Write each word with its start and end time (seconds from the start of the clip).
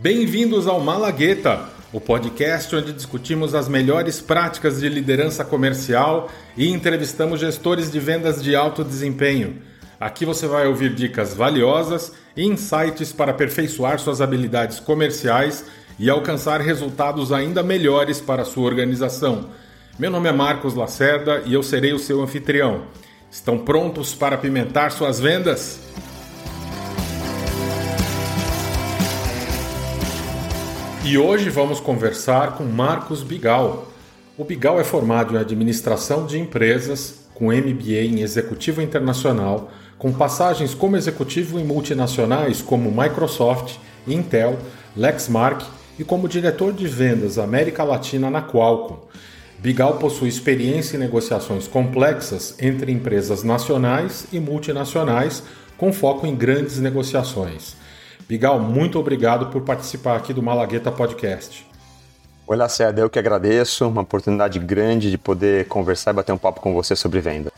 Bem-vindos 0.00 0.68
ao 0.68 0.78
Malagueta, 0.80 1.70
o 1.92 2.00
podcast 2.00 2.74
onde 2.76 2.92
discutimos 2.92 3.52
as 3.52 3.68
melhores 3.68 4.20
práticas 4.20 4.78
de 4.78 4.88
liderança 4.88 5.44
comercial 5.44 6.30
e 6.56 6.68
entrevistamos 6.68 7.40
gestores 7.40 7.90
de 7.90 7.98
vendas 7.98 8.40
de 8.40 8.54
alto 8.54 8.84
desempenho. 8.84 9.60
Aqui 9.98 10.24
você 10.24 10.46
vai 10.46 10.68
ouvir 10.68 10.94
dicas 10.94 11.34
valiosas 11.34 12.12
e 12.36 12.44
insights 12.46 13.10
para 13.10 13.32
aperfeiçoar 13.32 13.98
suas 13.98 14.20
habilidades 14.20 14.78
comerciais 14.78 15.64
e 15.98 16.08
alcançar 16.08 16.60
resultados 16.60 17.32
ainda 17.32 17.60
melhores 17.60 18.20
para 18.20 18.42
a 18.42 18.44
sua 18.44 18.66
organização. 18.66 19.50
Meu 19.98 20.12
nome 20.12 20.28
é 20.28 20.32
Marcos 20.32 20.74
Lacerda 20.74 21.42
e 21.44 21.54
eu 21.54 21.62
serei 21.64 21.92
o 21.92 21.98
seu 21.98 22.22
anfitrião. 22.22 22.84
Estão 23.28 23.58
prontos 23.58 24.14
para 24.14 24.36
apimentar 24.36 24.92
suas 24.92 25.18
vendas? 25.18 25.80
E 31.10 31.16
hoje 31.16 31.48
vamos 31.48 31.80
conversar 31.80 32.58
com 32.58 32.64
Marcos 32.64 33.22
Bigal. 33.22 33.90
O 34.36 34.44
Bigal 34.44 34.78
é 34.78 34.84
formado 34.84 35.34
em 35.34 35.38
administração 35.38 36.26
de 36.26 36.38
empresas, 36.38 37.20
com 37.32 37.46
MBA 37.46 38.04
em 38.04 38.20
executivo 38.20 38.82
internacional, 38.82 39.70
com 39.96 40.12
passagens 40.12 40.74
como 40.74 40.98
executivo 40.98 41.58
em 41.58 41.64
multinacionais 41.64 42.60
como 42.60 42.90
Microsoft, 42.90 43.76
Intel, 44.06 44.58
Lexmark 44.94 45.64
e 45.98 46.04
como 46.04 46.28
diretor 46.28 46.74
de 46.74 46.86
vendas 46.86 47.38
América 47.38 47.84
Latina 47.84 48.28
na 48.28 48.42
Qualcomm. 48.42 48.98
Bigal 49.60 49.96
possui 49.96 50.28
experiência 50.28 50.98
em 50.98 51.00
negociações 51.00 51.66
complexas 51.66 52.54
entre 52.60 52.92
empresas 52.92 53.42
nacionais 53.42 54.26
e 54.30 54.38
multinacionais, 54.38 55.42
com 55.78 55.90
foco 55.90 56.26
em 56.26 56.36
grandes 56.36 56.78
negociações. 56.78 57.77
Bigal, 58.28 58.60
muito 58.60 58.98
obrigado 58.98 59.46
por 59.46 59.62
participar 59.62 60.14
aqui 60.14 60.34
do 60.34 60.42
Malagueta 60.42 60.92
Podcast. 60.92 61.66
Oi, 62.46 62.56
Lacerda, 62.58 63.00
eu 63.00 63.08
que 63.08 63.18
agradeço. 63.18 63.88
Uma 63.88 64.02
oportunidade 64.02 64.58
grande 64.58 65.10
de 65.10 65.16
poder 65.16 65.66
conversar 65.66 66.10
e 66.10 66.14
bater 66.14 66.32
um 66.32 66.36
papo 66.36 66.60
com 66.60 66.74
você 66.74 66.94
sobre 66.94 67.20
venda. 67.20 67.50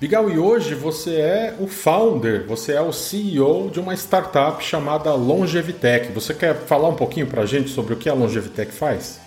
Bigal, 0.00 0.30
e 0.30 0.38
hoje 0.38 0.74
você 0.74 1.16
é 1.16 1.54
o 1.60 1.66
founder, 1.66 2.46
você 2.46 2.72
é 2.72 2.80
o 2.80 2.90
CEO 2.90 3.68
de 3.70 3.78
uma 3.78 3.92
startup 3.92 4.64
chamada 4.64 5.12
Longevitech. 5.12 6.10
Você 6.12 6.32
quer 6.32 6.54
falar 6.54 6.88
um 6.88 6.96
pouquinho 6.96 7.26
para 7.26 7.42
a 7.42 7.46
gente 7.46 7.68
sobre 7.68 7.92
o 7.92 7.96
que 7.98 8.08
a 8.08 8.14
Longevitech 8.14 8.72
faz? 8.72 9.23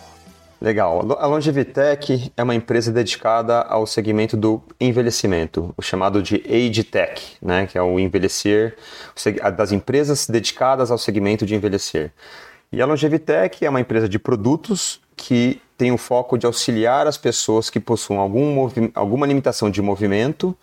Legal. 0.59 1.05
A 1.19 1.27
Longevitech 1.27 2.31
é 2.35 2.43
uma 2.43 2.55
empresa 2.55 2.91
dedicada 2.91 3.61
ao 3.61 3.85
segmento 3.85 4.35
do 4.35 4.61
envelhecimento, 4.79 5.73
o 5.77 5.81
chamado 5.83 6.21
de 6.21 6.43
Age 6.47 6.83
Tech, 6.83 7.37
né, 7.41 7.67
que 7.67 7.77
é 7.77 7.81
o 7.81 7.99
envelhecer 7.99 8.75
das 9.55 9.71
empresas 9.71 10.25
dedicadas 10.27 10.89
ao 10.89 10.97
segmento 10.97 11.45
de 11.45 11.53
envelhecer. 11.53 12.11
E 12.71 12.81
a 12.81 12.85
Longevitech 12.85 13.63
é 13.63 13.69
uma 13.69 13.79
empresa 13.79 14.09
de 14.09 14.17
produtos 14.17 14.99
que 15.15 15.61
tem 15.77 15.91
o 15.91 15.97
foco 15.97 16.37
de 16.37 16.47
auxiliar 16.47 17.05
as 17.05 17.17
pessoas 17.17 17.69
que 17.69 17.79
possuem 17.79 18.19
algum 18.19 18.67
alguma 18.95 19.27
limitação 19.27 19.69
de 19.69 19.81
movimento, 19.81 20.57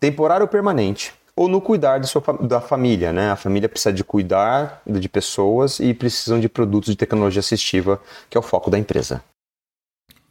temporário 0.00 0.44
ou 0.44 0.48
permanente, 0.48 1.12
ou 1.36 1.48
no 1.48 1.60
cuidar 1.60 2.02
sua, 2.04 2.22
da 2.40 2.60
família, 2.60 3.12
né? 3.12 3.30
A 3.30 3.36
família 3.36 3.68
precisa 3.68 3.92
de 3.92 4.02
cuidar 4.02 4.82
de 4.86 5.08
pessoas 5.08 5.80
e 5.80 5.92
precisam 5.92 6.40
de 6.40 6.48
produtos 6.48 6.90
de 6.90 6.96
tecnologia 6.96 7.40
assistiva, 7.40 8.00
que 8.30 8.36
é 8.36 8.40
o 8.40 8.42
foco 8.42 8.70
da 8.70 8.78
empresa. 8.78 9.22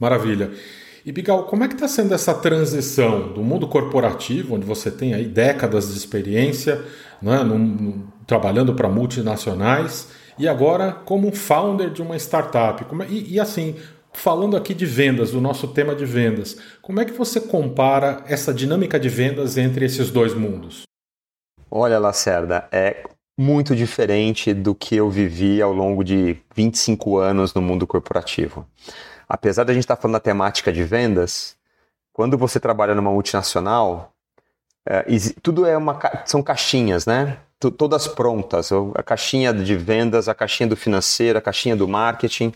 Maravilha. 0.04 0.52
E 1.06 1.14
Bigal, 1.14 1.44
como 1.46 1.64
é 1.64 1.68
que 1.70 1.76
está 1.76 1.88
sendo 1.88 2.14
essa 2.14 2.34
transição 2.34 3.32
do 3.32 3.42
mundo 3.42 3.66
corporativo, 3.70 4.56
onde 4.56 4.66
você 4.66 4.92
tem 4.92 5.14
aí 5.14 5.24
décadas 5.24 5.94
de 5.94 5.98
experiência, 5.98 6.84
né, 7.22 7.42
num, 7.42 7.58
num, 7.58 8.08
trabalhando 8.28 8.74
para 8.74 8.90
multinacionais, 8.90 10.10
e 10.38 10.46
agora 10.46 10.92
como 10.92 11.34
founder 11.34 11.90
de 11.90 12.02
uma 12.02 12.18
startup? 12.18 12.84
É, 12.84 13.08
e, 13.08 13.36
e 13.36 13.40
assim, 13.40 13.78
falando 14.12 14.58
aqui 14.58 14.74
de 14.74 14.86
vendas, 14.86 15.32
do 15.32 15.40
nosso 15.40 15.70
tema 15.70 15.96
de 15.96 16.06
vendas, 16.06 16.58
como 16.82 17.00
é 17.00 17.06
que 17.06 17.14
você 17.14 17.40
compara 17.40 18.26
essa 18.28 18.54
dinâmica 18.54 19.00
de 19.00 19.08
vendas 19.08 19.58
entre 19.58 19.86
esses 19.86 20.12
dois 20.12 20.34
mundos? 20.34 20.84
Olha, 21.72 21.98
Lacerda, 21.98 22.68
é 22.74 23.06
muito 23.40 23.74
diferente 23.74 24.54
do 24.54 24.76
que 24.76 24.98
eu 24.98 25.10
vivi 25.10 25.62
ao 25.62 25.72
longo 25.72 26.04
de 26.04 26.36
25 26.54 27.18
anos 27.20 27.54
no 27.54 27.62
mundo 27.62 27.88
corporativo 27.88 28.68
apesar 29.34 29.64
da 29.64 29.74
gente 29.74 29.82
estar 29.82 29.96
tá 29.96 30.02
falando 30.04 30.14
da 30.14 30.20
temática 30.20 30.72
de 30.72 30.84
vendas, 30.84 31.58
quando 32.14 32.38
você 32.38 32.60
trabalha 32.60 32.94
numa 32.94 33.10
multinacional, 33.10 34.14
é, 34.86 35.04
tudo 35.42 35.66
é 35.66 35.76
uma 35.76 36.00
são 36.24 36.44
caixinhas, 36.44 37.08
né? 37.08 37.40
Todas 37.60 38.08
prontas, 38.08 38.70
a 38.94 39.02
caixinha 39.02 39.52
de 39.52 39.76
vendas, 39.76 40.30
a 40.30 40.36
caixinha 40.36 40.70
do 40.70 40.76
financeiro, 40.76 41.40
a 41.40 41.42
caixinha 41.42 41.76
do 41.76 41.88
marketing, 41.88 42.54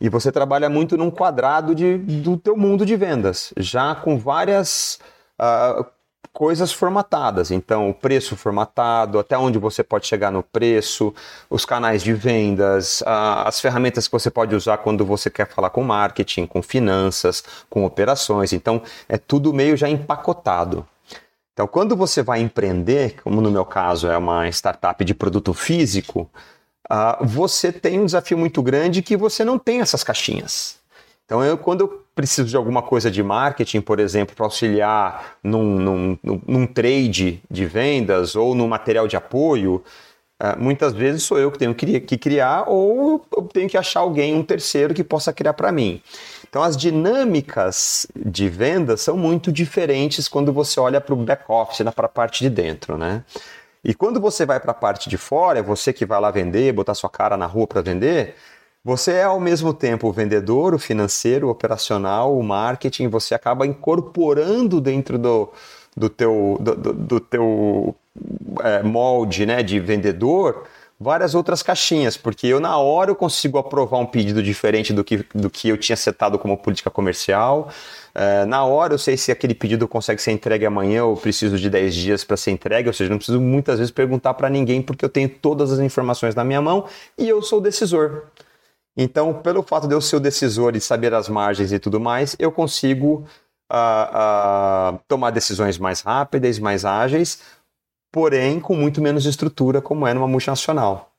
e 0.00 0.08
você 0.08 0.30
trabalha 0.30 0.68
muito 0.68 0.96
num 0.96 1.10
quadrado 1.10 1.74
de, 1.74 1.98
do 1.98 2.36
teu 2.36 2.56
mundo 2.56 2.86
de 2.86 2.94
vendas, 2.94 3.52
já 3.56 3.92
com 3.92 4.16
várias 4.16 5.00
uh, 5.40 5.84
coisas 6.32 6.72
formatadas. 6.72 7.50
Então, 7.50 7.90
o 7.90 7.94
preço 7.94 8.36
formatado, 8.36 9.18
até 9.18 9.36
onde 9.36 9.58
você 9.58 9.82
pode 9.82 10.06
chegar 10.06 10.30
no 10.30 10.42
preço, 10.42 11.14
os 11.48 11.64
canais 11.64 12.02
de 12.02 12.12
vendas, 12.12 13.02
as 13.06 13.60
ferramentas 13.60 14.06
que 14.06 14.12
você 14.12 14.30
pode 14.30 14.54
usar 14.54 14.78
quando 14.78 15.04
você 15.04 15.30
quer 15.30 15.48
falar 15.48 15.70
com 15.70 15.82
marketing, 15.82 16.46
com 16.46 16.62
finanças, 16.62 17.44
com 17.68 17.84
operações. 17.84 18.52
Então, 18.52 18.82
é 19.08 19.18
tudo 19.18 19.52
meio 19.52 19.76
já 19.76 19.88
empacotado. 19.88 20.86
Então, 21.52 21.66
quando 21.66 21.94
você 21.94 22.22
vai 22.22 22.40
empreender, 22.40 23.20
como 23.22 23.40
no 23.40 23.50
meu 23.50 23.64
caso 23.64 24.08
é 24.08 24.16
uma 24.16 24.48
startup 24.48 25.04
de 25.04 25.14
produto 25.14 25.52
físico, 25.52 26.30
uh, 26.90 27.24
você 27.24 27.70
tem 27.70 28.00
um 28.00 28.06
desafio 28.06 28.38
muito 28.38 28.62
grande 28.62 29.02
que 29.02 29.16
você 29.16 29.44
não 29.44 29.58
tem 29.58 29.80
essas 29.80 30.02
caixinhas. 30.02 30.81
Então, 31.32 31.42
eu, 31.42 31.56
quando 31.56 31.80
eu 31.80 32.04
preciso 32.14 32.46
de 32.46 32.56
alguma 32.58 32.82
coisa 32.82 33.10
de 33.10 33.22
marketing, 33.22 33.80
por 33.80 33.98
exemplo, 33.98 34.36
para 34.36 34.44
auxiliar 34.44 35.38
num, 35.42 35.78
num, 35.78 36.18
num, 36.46 36.66
trade 36.66 37.42
de 37.50 37.64
vendas 37.64 38.36
ou 38.36 38.54
no 38.54 38.68
material 38.68 39.08
de 39.08 39.16
apoio, 39.16 39.82
uh, 40.38 40.62
muitas 40.62 40.92
vezes 40.92 41.22
sou 41.22 41.38
eu 41.38 41.50
que 41.50 41.58
tenho 41.58 41.74
que 41.74 42.18
criar 42.18 42.68
ou 42.68 43.24
eu 43.34 43.44
tenho 43.44 43.66
que 43.66 43.78
achar 43.78 44.00
alguém, 44.00 44.34
um 44.34 44.42
terceiro, 44.42 44.92
que 44.92 45.02
possa 45.02 45.32
criar 45.32 45.54
para 45.54 45.72
mim. 45.72 46.02
Então, 46.46 46.62
as 46.62 46.76
dinâmicas 46.76 48.06
de 48.14 48.50
vendas 48.50 49.00
são 49.00 49.16
muito 49.16 49.50
diferentes 49.50 50.28
quando 50.28 50.52
você 50.52 50.78
olha 50.78 51.00
para 51.00 51.14
o 51.14 51.16
back-office, 51.16 51.80
para 51.94 52.04
a 52.04 52.10
parte 52.10 52.44
de 52.44 52.50
dentro, 52.50 52.98
né? 52.98 53.24
E 53.82 53.94
quando 53.94 54.20
você 54.20 54.44
vai 54.44 54.60
para 54.60 54.72
a 54.72 54.74
parte 54.74 55.08
de 55.08 55.16
fora, 55.16 55.60
é 55.60 55.62
você 55.62 55.94
que 55.94 56.04
vai 56.04 56.20
lá 56.20 56.30
vender, 56.30 56.74
botar 56.74 56.94
sua 56.94 57.08
cara 57.08 57.38
na 57.38 57.46
rua 57.46 57.66
para 57.66 57.80
vender, 57.80 58.36
você 58.84 59.12
é 59.12 59.24
ao 59.24 59.40
mesmo 59.40 59.72
tempo 59.72 60.08
o 60.08 60.12
vendedor, 60.12 60.74
o 60.74 60.78
financeiro, 60.78 61.48
o 61.48 61.50
operacional, 61.50 62.36
o 62.36 62.42
marketing, 62.42 63.08
você 63.08 63.34
acaba 63.34 63.66
incorporando 63.66 64.80
dentro 64.80 65.18
do, 65.18 65.50
do 65.96 66.08
teu, 66.08 66.58
do, 66.60 66.74
do, 66.74 66.92
do 66.92 67.20
teu 67.20 67.94
é, 68.60 68.82
molde 68.82 69.46
né, 69.46 69.62
de 69.62 69.78
vendedor 69.78 70.64
várias 71.02 71.34
outras 71.34 71.62
caixinhas, 71.62 72.16
porque 72.16 72.46
eu 72.46 72.60
na 72.60 72.78
hora 72.78 73.10
eu 73.10 73.16
consigo 73.16 73.58
aprovar 73.58 73.98
um 73.98 74.06
pedido 74.06 74.42
diferente 74.42 74.92
do 74.92 75.02
que, 75.02 75.26
do 75.34 75.50
que 75.50 75.68
eu 75.68 75.76
tinha 75.76 75.96
setado 75.96 76.38
como 76.38 76.56
política 76.56 76.90
comercial. 76.90 77.68
É, 78.14 78.44
na 78.44 78.64
hora 78.64 78.94
eu 78.94 78.98
sei 78.98 79.16
se 79.16 79.32
aquele 79.32 79.54
pedido 79.54 79.88
consegue 79.88 80.22
ser 80.22 80.30
entregue 80.30 80.64
amanhã 80.64 81.04
ou 81.04 81.16
preciso 81.16 81.58
de 81.58 81.68
10 81.68 81.94
dias 81.94 82.24
para 82.24 82.36
ser 82.36 82.52
entregue, 82.52 82.88
ou 82.88 82.94
seja, 82.94 83.10
não 83.10 83.16
preciso 83.16 83.40
muitas 83.40 83.78
vezes 83.78 83.90
perguntar 83.90 84.34
para 84.34 84.48
ninguém 84.48 84.80
porque 84.80 85.04
eu 85.04 85.08
tenho 85.08 85.28
todas 85.28 85.72
as 85.72 85.80
informações 85.80 86.34
na 86.34 86.44
minha 86.44 86.62
mão 86.62 86.84
e 87.18 87.28
eu 87.28 87.42
sou 87.42 87.58
o 87.58 87.62
decisor. 87.62 88.24
Então, 88.96 89.32
pelo 89.34 89.62
fato 89.62 89.88
de 89.88 89.94
eu 89.94 90.00
ser 90.00 90.16
o 90.16 90.20
decisor 90.20 90.76
e 90.76 90.80
saber 90.80 91.14
as 91.14 91.28
margens 91.28 91.72
e 91.72 91.78
tudo 91.78 91.98
mais, 91.98 92.36
eu 92.38 92.52
consigo 92.52 93.24
uh, 93.72 94.94
uh, 94.94 95.00
tomar 95.08 95.30
decisões 95.30 95.78
mais 95.78 96.02
rápidas, 96.02 96.58
mais 96.58 96.84
ágeis, 96.84 97.40
porém 98.12 98.60
com 98.60 98.76
muito 98.76 99.00
menos 99.00 99.24
estrutura, 99.24 99.80
como 99.80 100.06
é 100.06 100.12
numa 100.12 100.28
multinacional. 100.28 101.10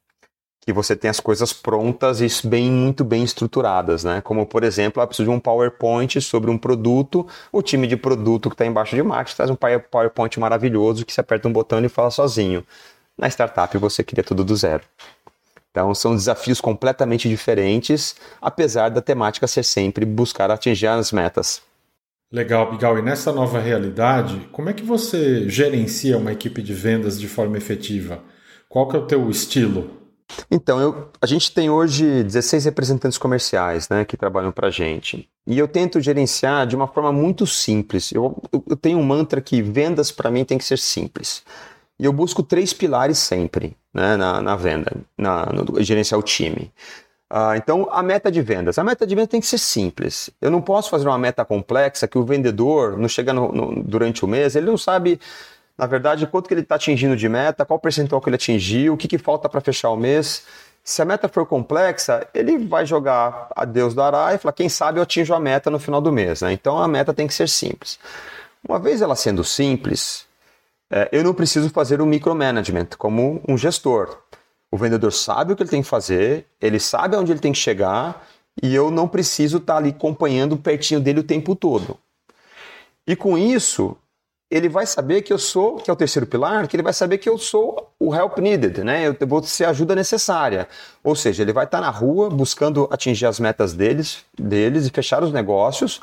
Que 0.62 0.72
você 0.72 0.96
tem 0.96 1.10
as 1.10 1.20
coisas 1.20 1.52
prontas 1.52 2.22
e 2.22 2.48
bem, 2.48 2.72
muito 2.72 3.04
bem 3.04 3.22
estruturadas, 3.24 4.06
né? 4.06 4.22
Como, 4.22 4.46
por 4.46 4.64
exemplo, 4.64 5.02
eu 5.04 5.08
preciso 5.08 5.30
de 5.30 5.36
um 5.36 5.40
PowerPoint 5.40 6.22
sobre 6.22 6.50
um 6.50 6.58
produto, 6.58 7.28
o 7.52 7.62
time 7.62 7.86
de 7.86 7.98
produto 7.98 8.50
que 8.50 8.54
está 8.54 8.66
embaixo 8.66 8.96
de 8.96 9.04
marketing 9.04 9.36
traz 9.36 9.50
um 9.52 9.58
PowerPoint 9.58 10.40
maravilhoso 10.40 11.04
que 11.04 11.12
você 11.12 11.20
aperta 11.20 11.50
um 11.50 11.52
botão 11.52 11.84
e 11.84 11.90
fala 11.90 12.12
sozinho. 12.12 12.64
Na 13.18 13.28
startup 13.28 13.78
você 13.78 14.04
cria 14.04 14.24
tudo 14.24 14.44
do 14.44 14.56
zero. 14.56 14.84
Então 15.74 15.94
são 15.96 16.16
desafios 16.16 16.62
completamente 16.62 17.28
diferentes, 17.28 18.16
apesar 18.40 18.90
da 18.90 19.02
temática 19.02 19.48
ser 19.48 19.64
sempre 19.64 20.06
buscar 20.06 20.52
atingir 20.52 20.86
as 20.86 21.12
metas. 21.12 21.64
Legal, 22.32 22.72
Bigal. 22.72 23.00
E 23.00 23.02
nessa 23.02 23.32
nova 23.32 23.60
realidade, 23.60 24.48
como 24.52 24.70
é 24.70 24.74
que 24.74 24.84
você 24.84 25.50
gerencia 25.50 26.16
uma 26.16 26.32
equipe 26.32 26.62
de 26.62 26.76
vendas 26.76 27.20
de 27.20 27.28
forma 27.28 27.58
efetiva? 27.58 28.20
Qual 28.70 28.88
que 28.88 28.96
é 28.96 29.00
o 29.00 29.08
teu 29.08 29.28
estilo? 29.32 29.90
Então, 30.50 30.80
eu, 30.80 31.10
a 31.20 31.26
gente 31.26 31.52
tem 31.52 31.70
hoje 31.70 32.24
16 32.24 32.66
representantes 32.66 33.18
comerciais 33.18 33.90
né, 33.90 34.06
que 34.06 34.16
trabalham 34.16 34.52
para 34.52 34.68
a 34.68 34.72
gente. 34.72 35.28
E 35.46 35.58
eu 35.58 35.68
tento 35.68 36.00
gerenciar 36.00 36.68
de 36.68 36.76
uma 36.76 36.88
forma 36.88 37.12
muito 37.12 37.46
simples. 37.48 38.12
Eu, 38.12 38.42
eu, 38.52 38.76
tenho 38.76 39.00
um 39.00 39.04
mantra 39.04 39.42
que 39.42 39.62
vendas 39.62 40.12
para 40.12 40.32
mim 40.32 40.46
tem 40.46 40.58
que 40.58 40.64
ser 40.66 40.78
simples. 40.78 41.44
E 42.04 42.06
eu 42.06 42.12
busco 42.12 42.44
três 42.44 42.74
pilares 42.74 43.18
sempre. 43.18 43.78
né, 43.94 44.18
na, 44.18 44.42
na 44.42 44.56
venda, 44.58 44.92
na, 45.18 45.46
no, 45.46 45.82
gerenciar 45.82 46.20
o 46.20 46.24
time. 46.24 46.70
Uh, 47.32 47.56
então, 47.56 47.88
a 47.92 48.04
meta 48.04 48.30
de 48.30 48.42
vendas. 48.42 48.78
A 48.78 48.84
meta 48.84 49.08
de 49.08 49.16
vendas 49.16 49.30
tem 49.30 49.40
que 49.40 49.48
ser 49.48 49.58
simples. 49.58 50.30
Eu 50.42 50.52
não 50.52 50.62
posso 50.62 50.90
fazer 50.90 51.08
uma 51.08 51.18
meta 51.18 51.46
complexa 51.46 52.06
que 52.06 52.18
o 52.18 52.26
vendedor 52.26 52.98
não 52.98 53.08
chega 53.08 53.32
no, 53.32 53.54
no, 53.54 53.84
durante 53.84 54.26
o 54.26 54.28
mês, 54.28 54.54
ele 54.58 54.66
não 54.66 54.78
sabe, 54.78 55.18
na 55.78 55.86
verdade, 55.86 56.28
quanto 56.28 56.50
que 56.50 56.54
ele 56.54 56.60
está 56.60 56.76
atingindo 56.76 57.16
de 57.16 57.30
meta, 57.30 57.64
qual 57.64 57.80
percentual 57.80 58.20
que 58.20 58.28
ele 58.28 58.36
atingiu, 58.36 58.96
o 58.96 58.98
que, 58.98 59.08
que 59.08 59.18
falta 59.18 59.48
para 59.48 59.62
fechar 59.62 59.90
o 59.90 59.96
mês. 59.96 60.44
Se 60.84 61.02
a 61.02 61.06
meta 61.06 61.30
for 61.30 61.46
complexa, 61.46 62.28
ele 62.34 62.58
vai 62.58 62.86
jogar 62.86 63.48
a 63.56 63.64
Deus 63.64 63.94
dará 63.94 64.34
e 64.34 64.38
falar, 64.38 64.52
quem 64.52 64.68
sabe 64.68 65.00
eu 65.00 65.04
atinjo 65.04 65.34
a 65.34 65.40
meta 65.40 65.72
no 65.72 65.80
final 65.80 66.02
do 66.02 66.12
mês. 66.12 66.42
Né? 66.42 66.52
Então, 66.52 66.78
a 66.78 66.88
meta 66.90 67.14
tem 67.14 67.28
que 67.28 67.34
ser 67.34 67.48
simples. 67.48 67.98
Uma 68.68 68.78
vez 68.78 69.02
ela 69.02 69.16
sendo 69.16 69.42
simples, 69.44 70.28
eu 71.12 71.24
não 71.24 71.34
preciso 71.34 71.70
fazer 71.70 72.02
um 72.02 72.06
micromanagement 72.06 72.90
como 72.98 73.42
um 73.48 73.58
gestor. 73.58 74.18
O 74.72 74.78
vendedor 74.78 75.12
sabe 75.12 75.54
o 75.54 75.56
que 75.56 75.64
ele 75.64 75.70
tem 75.70 75.82
que 75.82 75.88
fazer, 75.88 76.48
ele 76.60 76.80
sabe 76.80 77.16
aonde 77.16 77.32
ele 77.32 77.40
tem 77.40 77.52
que 77.52 77.60
chegar 77.60 78.28
e 78.62 78.74
eu 78.74 78.92
não 78.92 79.08
preciso 79.08 79.58
estar 79.58 79.78
ali 79.78 79.90
acompanhando 79.90 80.58
pertinho 80.58 81.00
dele 81.00 81.20
o 81.20 81.24
tempo 81.24 81.56
todo. 81.56 81.98
E 83.08 83.16
com 83.16 83.38
isso, 83.38 83.98
ele 84.50 84.70
vai 84.70 84.86
saber 84.86 85.24
que 85.24 85.34
eu 85.34 85.40
sou, 85.40 85.78
que 85.78 85.90
é 85.90 85.94
o 85.94 85.96
terceiro 85.96 86.28
pilar, 86.28 86.68
que 86.68 86.76
ele 86.76 86.84
vai 86.84 86.94
saber 86.94 87.18
que 87.18 87.28
eu 87.28 87.38
sou 87.38 87.92
o 88.00 88.14
help 88.14 88.38
needed, 88.38 88.84
né? 88.84 89.08
Eu 89.08 89.28
vou 89.28 89.42
ser 89.42 89.66
a 89.66 89.70
ajuda 89.70 89.96
necessária. 89.96 90.68
Ou 91.04 91.16
seja, 91.16 91.42
ele 91.42 91.52
vai 91.52 91.66
estar 91.66 91.82
na 91.82 91.90
rua 91.90 92.30
buscando 92.30 92.88
atingir 92.92 93.26
as 93.26 93.40
metas 93.40 93.74
deles, 93.74 94.24
deles 94.38 94.86
e 94.86 94.92
fechar 94.92 95.24
os 95.24 95.32
negócios. 95.32 96.02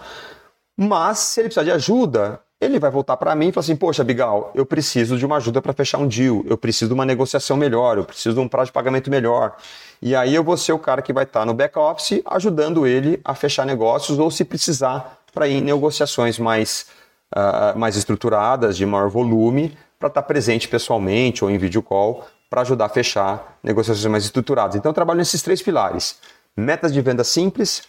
Mas 0.76 1.18
se 1.18 1.40
ele 1.40 1.48
precisar 1.48 1.64
de 1.64 1.70
ajuda, 1.70 2.40
ele 2.60 2.78
vai 2.78 2.90
voltar 2.90 3.16
para 3.16 3.34
mim 3.34 3.48
e 3.48 3.52
falar 3.52 3.62
assim: 3.62 3.76
Poxa, 3.76 4.04
Bigal, 4.04 4.50
eu 4.54 4.66
preciso 4.66 5.16
de 5.16 5.24
uma 5.24 5.36
ajuda 5.36 5.62
para 5.62 5.72
fechar 5.72 5.98
um 5.98 6.06
deal, 6.06 6.44
eu 6.46 6.58
preciso 6.58 6.88
de 6.88 6.94
uma 6.94 7.06
negociação 7.06 7.56
melhor, 7.56 7.96
eu 7.96 8.04
preciso 8.04 8.34
de 8.34 8.40
um 8.40 8.48
prazo 8.48 8.66
de 8.66 8.72
pagamento 8.72 9.10
melhor. 9.10 9.56
E 10.02 10.14
aí 10.14 10.34
eu 10.34 10.44
vou 10.44 10.56
ser 10.56 10.72
o 10.72 10.78
cara 10.78 11.00
que 11.00 11.12
vai 11.12 11.24
estar 11.24 11.46
no 11.46 11.54
back-office 11.54 12.20
ajudando 12.26 12.86
ele 12.86 13.20
a 13.24 13.34
fechar 13.34 13.64
negócios 13.64 14.18
ou 14.18 14.30
se 14.30 14.44
precisar 14.44 15.18
para 15.32 15.48
ir 15.48 15.54
em 15.54 15.60
negociações 15.62 16.38
mais, 16.38 16.86
uh, 17.34 17.78
mais 17.78 17.96
estruturadas, 17.96 18.76
de 18.76 18.84
maior 18.84 19.08
volume, 19.08 19.76
para 19.98 20.08
estar 20.08 20.22
presente 20.22 20.68
pessoalmente 20.68 21.44
ou 21.44 21.50
em 21.50 21.56
vídeo 21.56 21.82
call 21.82 22.26
para 22.50 22.62
ajudar 22.62 22.86
a 22.86 22.88
fechar 22.88 23.58
negociações 23.62 24.06
mais 24.06 24.24
estruturadas. 24.24 24.74
Então 24.74 24.90
eu 24.90 24.94
trabalho 24.94 25.18
nesses 25.18 25.40
três 25.40 25.62
pilares: 25.62 26.18
metas 26.56 26.92
de 26.92 27.00
venda 27.00 27.22
simples, 27.22 27.84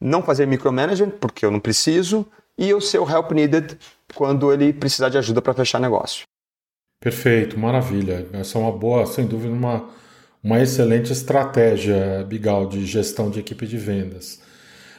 não 0.00 0.22
fazer 0.22 0.46
micromanagement, 0.46 1.10
porque 1.20 1.44
eu 1.44 1.50
não 1.50 1.60
preciso 1.60 2.26
e 2.58 2.72
o 2.74 2.80
seu 2.80 3.08
help 3.08 3.32
needed 3.32 3.78
quando 4.14 4.52
ele 4.52 4.72
precisar 4.72 5.08
de 5.08 5.18
ajuda 5.18 5.40
para 5.40 5.54
fechar 5.54 5.80
negócio. 5.80 6.24
Perfeito, 7.00 7.58
maravilha. 7.58 8.26
Essa 8.32 8.58
é 8.58 8.60
uma 8.60 8.72
boa, 8.72 9.06
sem 9.06 9.26
dúvida, 9.26 9.52
uma, 9.52 9.88
uma 10.42 10.60
excelente 10.60 11.12
estratégia, 11.12 12.24
Bigal, 12.28 12.66
de 12.66 12.84
gestão 12.84 13.30
de 13.30 13.40
equipe 13.40 13.66
de 13.66 13.78
vendas. 13.78 14.40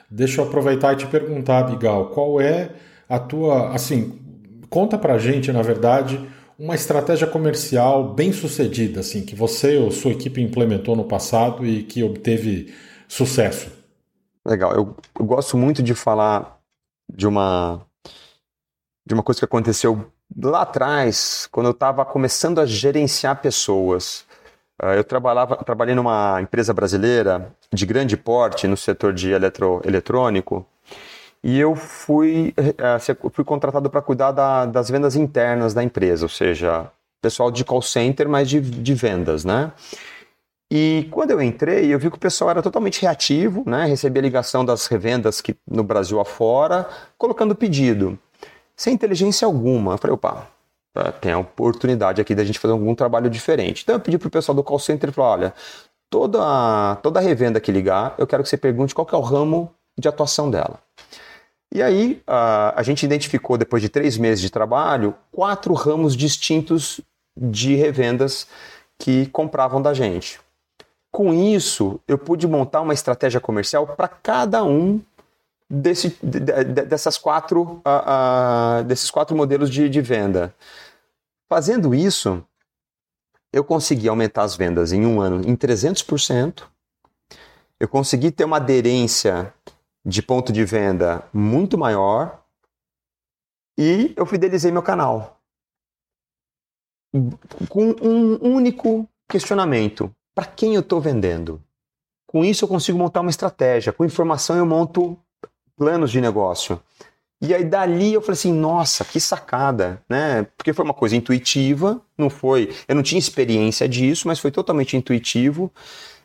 Deixa 0.09 0.41
eu 0.41 0.45
aproveitar 0.45 0.93
e 0.93 0.97
te 0.97 1.07
perguntar, 1.07 1.63
Bigal, 1.63 2.09
qual 2.09 2.41
é 2.41 2.71
a 3.07 3.19
tua, 3.19 3.73
assim, 3.73 4.19
conta 4.69 4.97
pra 4.97 5.19
gente, 5.19 5.51
na 5.51 5.61
verdade, 5.61 6.27
uma 6.57 6.75
estratégia 6.75 7.27
comercial 7.27 8.13
bem 8.13 8.31
sucedida, 8.31 9.01
assim, 9.01 9.23
que 9.23 9.35
você 9.35 9.77
ou 9.77 9.91
sua 9.91 10.11
equipe 10.11 10.41
implementou 10.41 10.95
no 10.95 11.03
passado 11.03 11.65
e 11.65 11.83
que 11.83 12.03
obteve 12.03 12.73
sucesso. 13.07 13.71
Legal, 14.45 14.73
eu, 14.73 14.95
eu 15.19 15.25
gosto 15.25 15.55
muito 15.55 15.83
de 15.83 15.93
falar 15.93 16.60
de 17.15 17.27
uma 17.27 17.81
de 19.05 19.13
uma 19.13 19.23
coisa 19.23 19.39
que 19.39 19.45
aconteceu 19.45 20.11
lá 20.41 20.61
atrás, 20.61 21.47
quando 21.51 21.67
eu 21.67 21.71
estava 21.71 22.05
começando 22.05 22.59
a 22.59 22.65
gerenciar 22.65 23.41
pessoas. 23.41 24.25
Uh, 24.81 24.93
eu 24.95 25.03
trabalhava, 25.03 25.57
trabalhei 25.57 25.93
numa 25.93 26.41
empresa 26.41 26.73
brasileira 26.73 27.53
de 27.71 27.85
grande 27.85 28.15
porte 28.15 28.67
no 28.67 28.77
setor 28.77 29.13
de 29.13 29.31
eletro, 29.31 29.81
eletrônico 29.83 30.65
e 31.43 31.59
eu 31.59 31.75
fui, 31.75 32.53
uh, 32.57 33.29
fui 33.31 33.43
contratado 33.43 33.89
para 33.89 34.01
cuidar 34.01 34.31
da, 34.31 34.65
das 34.65 34.89
vendas 34.89 35.15
internas 35.15 35.73
da 35.73 35.83
empresa, 35.83 36.25
ou 36.25 36.29
seja, 36.29 36.89
pessoal 37.21 37.49
de 37.49 37.65
call 37.65 37.81
center, 37.81 38.29
mas 38.29 38.47
de, 38.47 38.61
de 38.61 38.93
vendas, 38.93 39.43
né? 39.43 39.71
E 40.73 41.09
quando 41.11 41.31
eu 41.31 41.41
entrei, 41.41 41.93
eu 41.93 41.99
vi 41.99 42.09
que 42.09 42.15
o 42.15 42.19
pessoal 42.19 42.49
era 42.51 42.61
totalmente 42.61 43.01
reativo, 43.01 43.61
né? 43.67 43.83
Recebia 43.85 44.21
ligação 44.21 44.63
das 44.63 44.87
revendas 44.87 45.41
que 45.41 45.53
no 45.69 45.83
Brasil 45.83 46.17
afora, 46.17 46.87
colocando 47.17 47.53
pedido, 47.53 48.17
sem 48.73 48.93
inteligência 48.93 49.45
alguma. 49.45 49.95
Eu 49.95 49.97
falei, 49.97 50.13
opa, 50.13 50.47
tá, 50.93 51.11
tem 51.11 51.33
a 51.33 51.39
oportunidade 51.39 52.21
aqui 52.21 52.33
da 52.33 52.45
gente 52.45 52.57
fazer 52.57 52.71
algum 52.71 52.95
trabalho 52.95 53.29
diferente. 53.29 53.83
Então 53.83 53.95
eu 53.95 53.99
pedi 53.99 54.17
para 54.17 54.29
o 54.29 54.31
pessoal 54.31 54.55
do 54.55 54.63
call 54.63 54.79
center 54.79 55.09
e 55.09 55.11
falei, 55.11 55.31
olha, 55.31 55.53
toda, 56.09 56.95
toda 57.03 57.19
revenda 57.19 57.59
que 57.59 57.69
ligar, 57.69 58.15
eu 58.17 58.25
quero 58.25 58.41
que 58.41 58.47
você 58.47 58.55
pergunte 58.55 58.95
qual 58.95 59.05
é 59.11 59.15
o 59.17 59.19
ramo 59.19 59.69
de 59.99 60.07
atuação 60.07 60.49
dela. 60.49 60.79
E 61.75 61.83
aí 61.83 62.21
a, 62.25 62.79
a 62.79 62.81
gente 62.83 63.03
identificou, 63.03 63.57
depois 63.57 63.81
de 63.81 63.89
três 63.89 64.17
meses 64.17 64.39
de 64.39 64.49
trabalho, 64.49 65.15
quatro 65.33 65.73
ramos 65.73 66.15
distintos 66.15 67.01
de 67.35 67.75
revendas 67.75 68.47
que 68.97 69.25
compravam 69.27 69.81
da 69.81 69.93
gente. 69.93 70.39
Com 71.11 71.33
isso, 71.33 71.99
eu 72.07 72.17
pude 72.17 72.47
montar 72.47 72.81
uma 72.81 72.93
estratégia 72.93 73.41
comercial 73.41 73.85
para 73.85 74.07
cada 74.07 74.63
um 74.63 75.01
desse, 75.69 76.17
dessas 76.23 77.17
quatro, 77.17 77.61
uh, 77.61 78.81
uh, 78.81 78.83
desses 78.85 79.11
quatro 79.11 79.35
modelos 79.35 79.69
de, 79.69 79.89
de 79.89 80.01
venda. 80.01 80.55
Fazendo 81.49 81.93
isso, 81.93 82.41
eu 83.51 83.63
consegui 83.63 84.07
aumentar 84.07 84.43
as 84.43 84.55
vendas 84.55 84.93
em 84.93 85.05
um 85.05 85.19
ano 85.19 85.47
em 85.47 85.55
300%. 85.55 86.63
Eu 87.79 87.87
consegui 87.87 88.31
ter 88.31 88.45
uma 88.45 88.57
aderência 88.57 89.53
de 90.05 90.21
ponto 90.21 90.53
de 90.53 90.63
venda 90.63 91.27
muito 91.33 91.77
maior 91.77 92.41
e 93.77 94.13
eu 94.15 94.25
fidelizei 94.25 94.71
meu 94.71 94.83
canal. 94.83 95.39
Com 97.67 97.95
um 98.01 98.55
único 98.55 99.07
questionamento: 99.27 100.13
para 100.33 100.45
quem 100.45 100.75
eu 100.75 100.81
estou 100.81 101.01
vendendo. 101.01 101.61
Com 102.27 102.45
isso 102.45 102.63
eu 102.63 102.69
consigo 102.69 102.97
montar 102.97 103.21
uma 103.21 103.29
estratégia, 103.29 103.91
com 103.91 104.05
informação 104.05 104.55
eu 104.55 104.65
monto 104.65 105.17
planos 105.75 106.11
de 106.11 106.21
negócio. 106.21 106.81
E 107.41 107.55
aí 107.55 107.63
dali 107.63 108.13
eu 108.13 108.21
falei 108.21 108.33
assim, 108.33 108.53
nossa, 108.53 109.03
que 109.03 109.19
sacada, 109.19 110.01
né? 110.07 110.47
Porque 110.55 110.73
foi 110.73 110.85
uma 110.85 110.93
coisa 110.93 111.15
intuitiva, 111.15 111.99
não 112.15 112.29
foi, 112.29 112.73
eu 112.87 112.95
não 112.95 113.01
tinha 113.01 113.17
experiência 113.17 113.89
disso, 113.89 114.27
mas 114.27 114.39
foi 114.39 114.51
totalmente 114.51 114.95
intuitivo. 114.95 115.71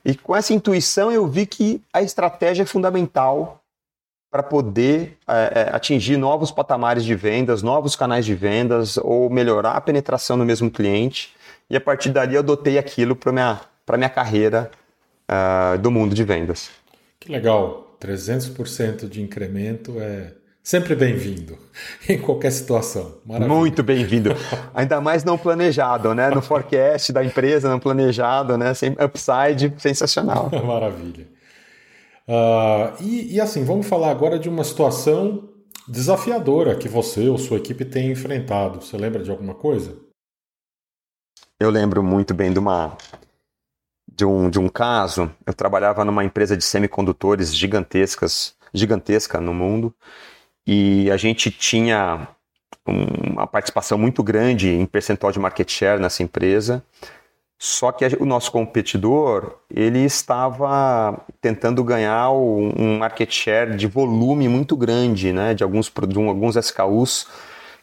E 0.05 0.15
com 0.15 0.37
essa 0.37 0.53
intuição 0.53 1.11
eu 1.11 1.27
vi 1.27 1.47
que 1.47 1.83
a 1.93 2.03
estratégia 2.03 2.63
é 2.63 2.67
fundamental 2.67 3.63
para 4.31 4.43
poder 4.43 5.17
é, 5.27 5.71
atingir 5.73 6.19
novos 6.19 6.51
patamares 6.51 7.03
de 7.03 7.15
vendas, 7.15 7.63
novos 7.63 7.97
canais 7.97 8.27
de 8.27 8.35
vendas 8.35 8.99
ou 8.99 9.31
melhorar 9.31 9.73
a 9.73 9.81
penetração 9.81 10.37
no 10.37 10.45
mesmo 10.45 10.71
cliente. 10.71 11.35
E 11.71 11.77
a 11.77 11.81
partir 11.81 12.11
dali 12.11 12.35
eu 12.35 12.41
adotei 12.41 12.77
aquilo 12.77 13.17
para 13.17 13.33
minha 13.33 13.61
para 13.87 13.97
minha 13.97 14.11
carreira 14.11 14.71
uh, 15.31 15.79
do 15.79 15.91
mundo 15.91 16.15
de 16.15 16.25
vendas. 16.25 16.71
Que 17.21 17.31
legal, 17.31 17.97
300% 18.01 19.09
de 19.09 19.23
incremento 19.23 19.99
é 20.01 20.33
sempre 20.63 20.97
bem-vindo 20.97 21.57
em 22.09 22.19
qualquer 22.19 22.51
situação. 22.51 23.19
Maravilha. 23.25 23.55
Muito 23.55 23.83
bem-vindo, 23.85 24.31
ainda 24.75 25.01
mais 25.01 25.23
não 25.23 25.39
planejado, 25.39 26.13
né? 26.13 26.29
No 26.31 26.43
forecast 26.43 27.13
da 27.13 27.25
empresa, 27.25 27.71
não 27.71 27.79
planejado, 27.79 28.59
né? 28.59 28.75
Sem 28.75 28.93
upside, 28.93 29.73
sensacional. 29.79 30.51
Maravilha. 30.67 31.29
Uh, 32.29 33.01
e, 33.01 33.35
e 33.37 33.41
assim, 33.41 33.65
vamos 33.65 33.87
falar 33.87 34.11
agora 34.11 34.37
de 34.37 34.49
uma 34.49 34.65
situação 34.65 35.49
desafiadora 35.87 36.75
que 36.75 36.89
você 36.89 37.29
ou 37.29 37.39
sua 37.39 37.59
equipe 37.59 37.85
tem 37.85 38.11
enfrentado. 38.11 38.85
Você 38.85 38.97
lembra 38.97 39.23
de 39.23 39.31
alguma 39.31 39.55
coisa? 39.55 39.97
Eu 41.61 41.71
lembro 41.71 42.03
muito 42.03 42.35
bem 42.35 42.53
de 42.53 42.59
uma 42.59 42.97
de 44.17 44.25
um, 44.25 44.49
de 44.49 44.59
um 44.59 44.69
caso. 44.69 45.31
Eu 45.47 45.53
trabalhava 45.53 46.05
numa 46.05 46.25
empresa 46.25 46.57
de 46.57 46.65
semicondutores 46.65 47.55
gigantescas, 47.55 48.55
gigantesca 48.73 49.41
no 49.41 49.53
mundo, 49.53 49.95
e 50.67 51.11
a 51.11 51.17
gente 51.17 51.51
tinha 51.51 52.27
uma 52.87 53.47
participação 53.47 53.99
muito 53.99 54.23
grande 54.23 54.71
em 54.71 54.87
percentual 54.87 55.31
de 55.31 55.39
market 55.39 55.71
share 55.71 56.01
nessa 56.01 56.23
empresa. 56.23 56.83
Só 57.59 57.91
que 57.91 58.05
o 58.21 58.27
nosso 58.27 58.53
competidor 58.53 59.57
ele 59.71 60.01
estava 60.01 61.19
tentando 61.41 61.83
ganhar 61.83 62.31
um 62.31 62.99
market 62.99 63.33
share 63.33 63.77
de 63.77 63.87
volume 63.87 64.49
muito 64.49 64.77
grande, 64.77 65.33
né, 65.33 65.55
de 65.55 65.63
alguns 65.63 65.91
de 66.09 66.19
alguns 66.19 66.57
SKUs 66.57 67.27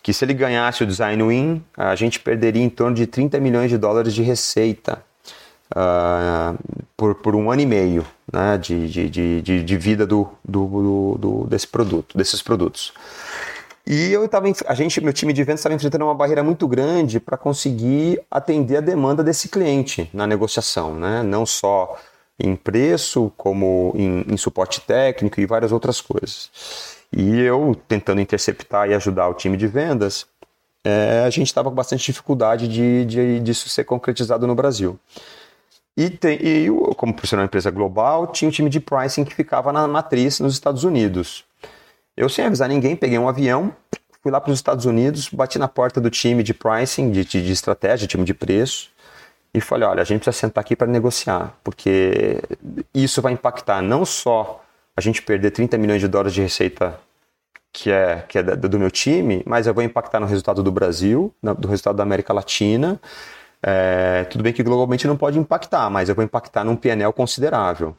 que 0.04 0.12
se 0.12 0.26
ele 0.26 0.34
ganhasse 0.34 0.84
o 0.84 0.86
design 0.86 1.24
win, 1.24 1.64
a 1.78 1.96
gente 1.96 2.20
perderia 2.20 2.62
em 2.62 2.70
torno 2.70 2.94
de 2.94 3.08
30 3.08 3.40
milhões 3.40 3.70
de 3.70 3.78
dólares 3.78 4.14
de 4.14 4.22
receita 4.22 5.02
uh, 5.72 6.58
por, 6.96 7.16
por 7.16 7.36
um 7.36 7.52
ano 7.52 7.62
e 7.62 7.66
meio 7.66 8.06
né, 8.32 8.58
de, 8.58 8.88
de, 8.88 9.42
de, 9.42 9.64
de 9.64 9.78
vida 9.78 10.06
do, 10.06 10.30
do, 10.44 11.18
do, 11.18 11.44
desse 11.46 11.68
produto, 11.68 12.18
desses 12.18 12.42
produtos. 12.42 12.94
E 13.86 14.14
eu 14.14 14.28
tava, 14.30 14.48
a 14.66 14.74
gente, 14.74 15.02
meu 15.02 15.12
time 15.12 15.34
de 15.34 15.44
vendas 15.44 15.60
estava 15.60 15.76
enfrentando 15.76 16.06
uma 16.06 16.16
barreira 16.16 16.42
muito 16.42 16.68
grande 16.68 17.20
para 17.20 17.36
conseguir 17.36 18.22
atender 18.32 18.78
a 18.78 18.82
demanda 18.82 19.22
desse 19.22 19.50
cliente 19.50 20.10
na 20.14 20.26
negociação, 20.26 20.96
né? 20.96 21.22
Não 21.22 21.46
só 21.46 21.98
em 22.40 22.56
preço, 22.56 23.32
como 23.36 23.94
em, 23.96 24.34
em 24.34 24.38
suporte 24.38 24.80
técnico 24.82 25.40
e 25.42 25.46
várias 25.46 25.74
outras 25.74 26.00
coisas. 26.00 26.50
E 27.12 27.42
eu 27.42 27.76
tentando 27.88 28.22
interceptar 28.22 28.90
e 28.90 28.94
ajudar 28.94 29.28
o 29.28 29.34
time 29.34 29.58
de 29.58 29.68
vendas, 29.68 30.26
é, 30.84 31.24
a 31.26 31.30
gente 31.30 31.48
estava 31.48 31.70
com 31.70 31.76
bastante 31.76 32.06
dificuldade 32.06 32.68
de, 32.68 33.06
de, 33.06 33.40
disso 33.42 33.70
ser 33.70 33.84
concretizado 33.84 34.48
no 34.48 34.56
Brasil. 34.56 34.98
E, 35.96 36.10
tem, 36.10 36.40
e 36.42 36.66
eu, 36.66 36.94
como 36.96 37.14
profissional 37.14 37.46
de 37.46 37.50
empresa 37.50 37.70
global, 37.70 38.28
tinha 38.28 38.50
um 38.50 38.52
time 38.52 38.70
de 38.70 38.80
pricing 38.80 39.24
que 39.24 39.34
ficava 39.34 39.72
na 39.72 39.88
matriz 39.88 40.40
nos 40.40 40.54
Estados 40.54 40.84
Unidos. 40.84 41.46
Eu, 42.18 42.30
sem 42.30 42.46
avisar 42.46 42.68
ninguém, 42.68 42.96
peguei 42.96 43.18
um 43.18 43.28
avião, 43.28 43.76
fui 44.22 44.32
lá 44.32 44.42
para 44.42 44.52
os 44.52 44.58
Estados 44.58 44.86
Unidos, 44.86 45.30
bati 45.30 45.60
na 45.60 45.68
porta 45.68 46.02
do 46.02 46.10
time 46.10 46.42
de 46.42 46.54
pricing, 46.54 47.12
de, 47.12 47.26
de, 47.26 47.46
de 47.46 47.52
estratégia, 47.52 48.08
time 48.08 48.24
de 48.24 48.34
preço, 48.34 48.90
e 49.54 49.62
falei: 49.62 49.88
olha, 49.88 50.02
a 50.02 50.06
gente 50.06 50.24
precisa 50.24 50.48
sentar 50.48 50.64
aqui 50.64 50.76
para 50.76 50.88
negociar, 50.88 51.54
porque 51.64 52.42
isso 52.94 53.22
vai 53.22 53.34
impactar 53.34 53.82
não 53.82 54.06
só 54.06 54.64
a 54.96 55.02
gente 55.02 55.22
perder 55.22 55.52
30 55.52 55.78
milhões 55.78 56.02
de 56.02 56.08
dólares 56.08 56.34
de 56.34 56.42
receita 56.42 57.00
que 57.72 57.92
é, 57.92 58.24
que 58.28 58.38
é 58.38 58.44
do 58.44 58.80
meu 58.80 58.92
time, 58.92 59.42
mas 59.46 59.66
eu 59.66 59.74
vou 59.74 59.84
impactar 59.84 60.20
no 60.20 60.28
resultado 60.28 60.62
do 60.62 60.72
Brasil, 60.72 61.34
no 61.42 61.68
resultado 61.68 61.96
da 61.96 62.04
América 62.04 62.32
Latina. 62.32 63.02
É, 63.66 64.26
tudo 64.26 64.44
bem 64.44 64.52
que 64.52 64.62
globalmente 64.62 65.08
não 65.08 65.16
pode 65.16 65.40
impactar, 65.40 65.90
mas 65.90 66.10
eu 66.10 66.16
vou 66.16 66.24
impactar 66.24 66.66
num 66.66 66.76
PNL 66.76 67.14
considerável. 67.14 67.96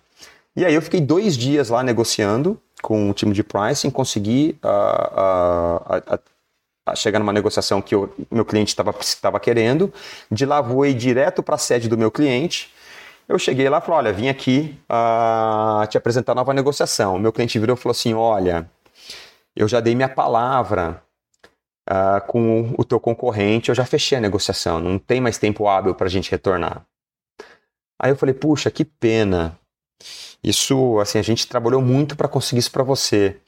E 0.54 0.64
aí 0.64 0.75
eu 0.75 0.83
fiquei 0.83 1.00
dois 1.00 1.37
dias 1.37 1.71
lá 1.71 1.83
negociando 1.83 2.61
com 2.83 3.11
o 3.11 3.14
time 3.14 3.33
de 3.33 3.42
pricing, 3.42 3.88
consegui 3.88 4.59
uh, 4.62 5.97
uh, 5.97 6.14
uh, 6.14 6.97
chegar 6.97 7.18
numa 7.18 7.33
negociação 7.33 7.80
que 7.80 7.97
o 7.97 8.12
meu 8.30 8.44
cliente 8.44 8.76
estava 8.78 9.40
querendo. 9.40 9.92
De 10.30 10.44
lá 10.44 10.61
voei 10.61 10.92
direto 10.92 11.42
para 11.42 11.54
a 11.54 11.59
sede 11.59 11.88
do 11.88 11.97
meu 11.97 12.11
cliente. 12.11 12.73
Eu 13.26 13.38
cheguei 13.38 13.71
lá 13.71 13.78
e 13.78 13.80
falei, 13.80 13.99
olha, 13.99 14.12
vim 14.12 14.28
aqui 14.28 14.78
te 15.88 15.97
apresentar 15.97 16.35
nova 16.35 16.52
negociação. 16.52 17.16
O 17.16 17.18
meu 17.18 17.33
cliente 17.33 17.59
virou 17.59 17.75
e 17.75 17.80
falou 17.80 17.92
assim, 17.92 18.12
olha, 18.12 18.68
eu 19.56 19.66
já 19.66 19.80
dei 19.80 19.94
minha 19.94 20.11
palavra 20.11 21.02
uh, 21.91 22.26
com 22.26 22.75
o 22.79 22.85
teu 22.85 22.99
concorrente, 23.00 23.69
eu 23.69 23.75
já 23.75 23.85
fechei 23.85 24.19
a 24.19 24.21
negociação, 24.21 24.81
não 24.81 24.99
tem 24.99 25.21
mais 25.21 25.38
tempo 25.38 25.69
hábil 25.69 25.95
para 25.95 26.07
a 26.07 26.11
gente 26.11 26.31
retornar. 26.31 26.85
Aí 28.00 28.11
eu 28.11 28.17
falei, 28.17 28.35
puxa, 28.35 28.71
que 28.71 28.85
pena. 28.85 29.59
Isso, 30.43 30.99
assim, 31.00 31.19
a 31.19 31.23
gente 31.23 31.47
trabalhou 31.47 31.81
muito 31.81 32.17
para 32.17 32.29
conseguir 32.29 32.59
isso 32.61 32.71
para 32.71 32.83
você. 32.83 33.38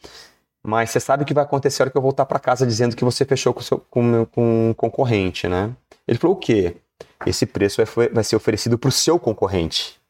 Mas 0.64 0.90
você 0.90 1.00
sabe 1.00 1.22
o 1.22 1.26
que 1.26 1.34
vai 1.34 1.44
acontecer 1.44 1.82
a 1.82 1.84
hora 1.84 1.90
que 1.90 1.98
eu 1.98 2.02
voltar 2.02 2.26
para 2.26 2.38
casa 2.38 2.66
dizendo 2.66 2.96
que 2.96 3.04
você 3.04 3.24
fechou 3.24 3.52
com, 3.52 3.60
seu, 3.60 3.78
com, 3.78 4.24
com 4.26 4.70
um 4.70 4.74
concorrente, 4.74 5.46
né? 5.46 5.74
Ele 6.08 6.18
falou, 6.18 6.36
o 6.36 6.38
quê? 6.38 6.76
Esse 7.24 7.46
preço 7.46 7.84
vai, 7.84 8.08
vai 8.08 8.24
ser 8.24 8.36
oferecido 8.36 8.78
para 8.78 8.88
o 8.88 8.92
seu 8.92 9.18
concorrente. 9.18 10.00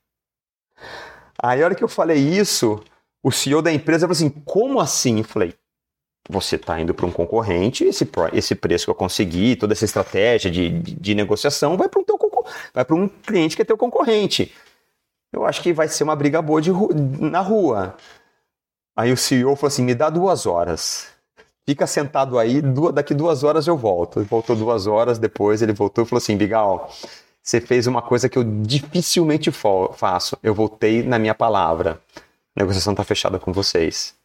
Aí, 1.42 1.62
a 1.62 1.64
hora 1.64 1.74
que 1.74 1.84
eu 1.84 1.88
falei 1.88 2.18
isso, 2.18 2.82
o 3.22 3.30
CEO 3.30 3.60
da 3.60 3.72
empresa 3.72 4.06
falou 4.06 4.12
assim: 4.12 4.30
como 4.30 4.80
assim? 4.80 5.18
Eu 5.18 5.24
falei: 5.24 5.54
você 6.28 6.56
está 6.56 6.80
indo 6.80 6.92
para 6.92 7.06
um 7.06 7.12
concorrente, 7.12 7.84
esse, 7.84 8.08
esse 8.32 8.54
preço 8.54 8.86
que 8.86 8.90
eu 8.90 8.94
consegui, 8.94 9.56
toda 9.56 9.72
essa 9.72 9.84
estratégia 9.84 10.50
de, 10.50 10.70
de, 10.70 10.94
de 10.94 11.14
negociação 11.14 11.76
vai 11.76 11.88
para 11.88 12.00
um, 12.00 12.04
vai 12.74 12.86
um 12.90 13.08
cliente 13.08 13.56
que 13.56 13.62
é 13.62 13.64
teu 13.64 13.76
concorrente. 13.76 14.52
Eu 15.32 15.44
acho 15.44 15.62
que 15.62 15.72
vai 15.72 15.88
ser 15.88 16.04
uma 16.04 16.16
briga 16.16 16.40
boa 16.40 16.60
de, 16.60 16.70
na 17.20 17.40
rua. 17.40 17.96
Aí 18.96 19.12
o 19.12 19.16
CEO 19.16 19.54
falou 19.54 19.68
assim: 19.68 19.82
me 19.82 19.94
dá 19.94 20.08
duas 20.08 20.46
horas. 20.46 21.08
Fica 21.68 21.86
sentado 21.86 22.38
aí, 22.38 22.62
duas, 22.62 22.94
daqui 22.94 23.12
duas 23.12 23.44
horas 23.44 23.66
eu 23.66 23.76
volto. 23.76 24.20
Ele 24.20 24.26
voltou 24.26 24.56
duas 24.56 24.86
horas 24.86 25.18
depois, 25.18 25.60
ele 25.60 25.72
voltou 25.72 26.04
e 26.04 26.08
falou 26.08 26.18
assim: 26.18 26.36
Bigal, 26.36 26.90
você 27.42 27.60
fez 27.60 27.86
uma 27.86 28.00
coisa 28.02 28.28
que 28.28 28.38
eu 28.38 28.44
dificilmente 28.44 29.52
faço. 29.52 30.38
Eu 30.42 30.54
voltei 30.54 31.02
na 31.02 31.18
minha 31.18 31.34
palavra. 31.34 32.00
A 32.56 32.60
negociação 32.60 32.92
está 32.92 33.04
fechada 33.04 33.38
com 33.38 33.52
vocês. 33.52 34.15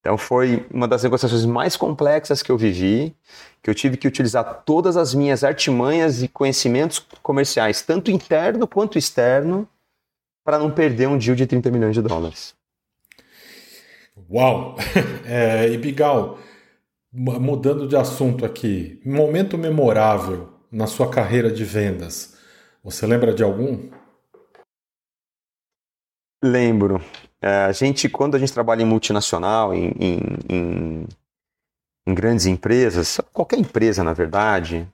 Então 0.00 0.16
foi 0.16 0.66
uma 0.72 0.88
das 0.88 1.02
negociações 1.02 1.44
mais 1.44 1.76
complexas 1.76 2.42
que 2.42 2.50
eu 2.50 2.56
vivi, 2.56 3.14
que 3.62 3.68
eu 3.68 3.74
tive 3.74 3.96
que 3.96 4.08
utilizar 4.08 4.62
todas 4.64 4.96
as 4.96 5.14
minhas 5.14 5.44
artimanhas 5.44 6.22
e 6.22 6.28
conhecimentos 6.28 6.98
comerciais, 7.22 7.82
tanto 7.82 8.10
interno 8.10 8.66
quanto 8.66 8.98
externo, 8.98 9.68
para 10.42 10.58
não 10.58 10.70
perder 10.70 11.06
um 11.06 11.18
deal 11.18 11.36
de 11.36 11.46
30 11.46 11.70
milhões 11.70 11.94
de 11.94 12.02
dólares. 12.02 12.54
Uau! 14.30 14.76
É, 15.32 15.68
e 15.68 15.78
Bigal, 15.78 16.40
mudando 17.12 17.86
de 17.86 17.94
assunto 17.94 18.44
aqui, 18.44 19.00
momento 19.04 19.56
memorável 19.56 20.48
na 20.72 20.88
sua 20.88 21.08
carreira 21.08 21.52
de 21.52 21.62
vendas, 21.62 22.36
você 22.82 23.06
lembra 23.06 23.32
de 23.32 23.44
algum? 23.44 23.88
Lembro. 26.42 27.00
É, 27.42 27.64
a 27.64 27.72
gente, 27.72 28.08
quando 28.08 28.34
a 28.34 28.38
gente 28.38 28.52
trabalha 28.52 28.82
em 28.82 28.86
multinacional, 28.86 29.72
em, 29.72 29.92
em, 29.98 30.20
em, 30.48 31.08
em 32.06 32.14
grandes 32.14 32.46
empresas, 32.46 33.18
qualquer 33.32 33.58
empresa, 33.58 34.04
na 34.04 34.12
verdade, 34.12 34.86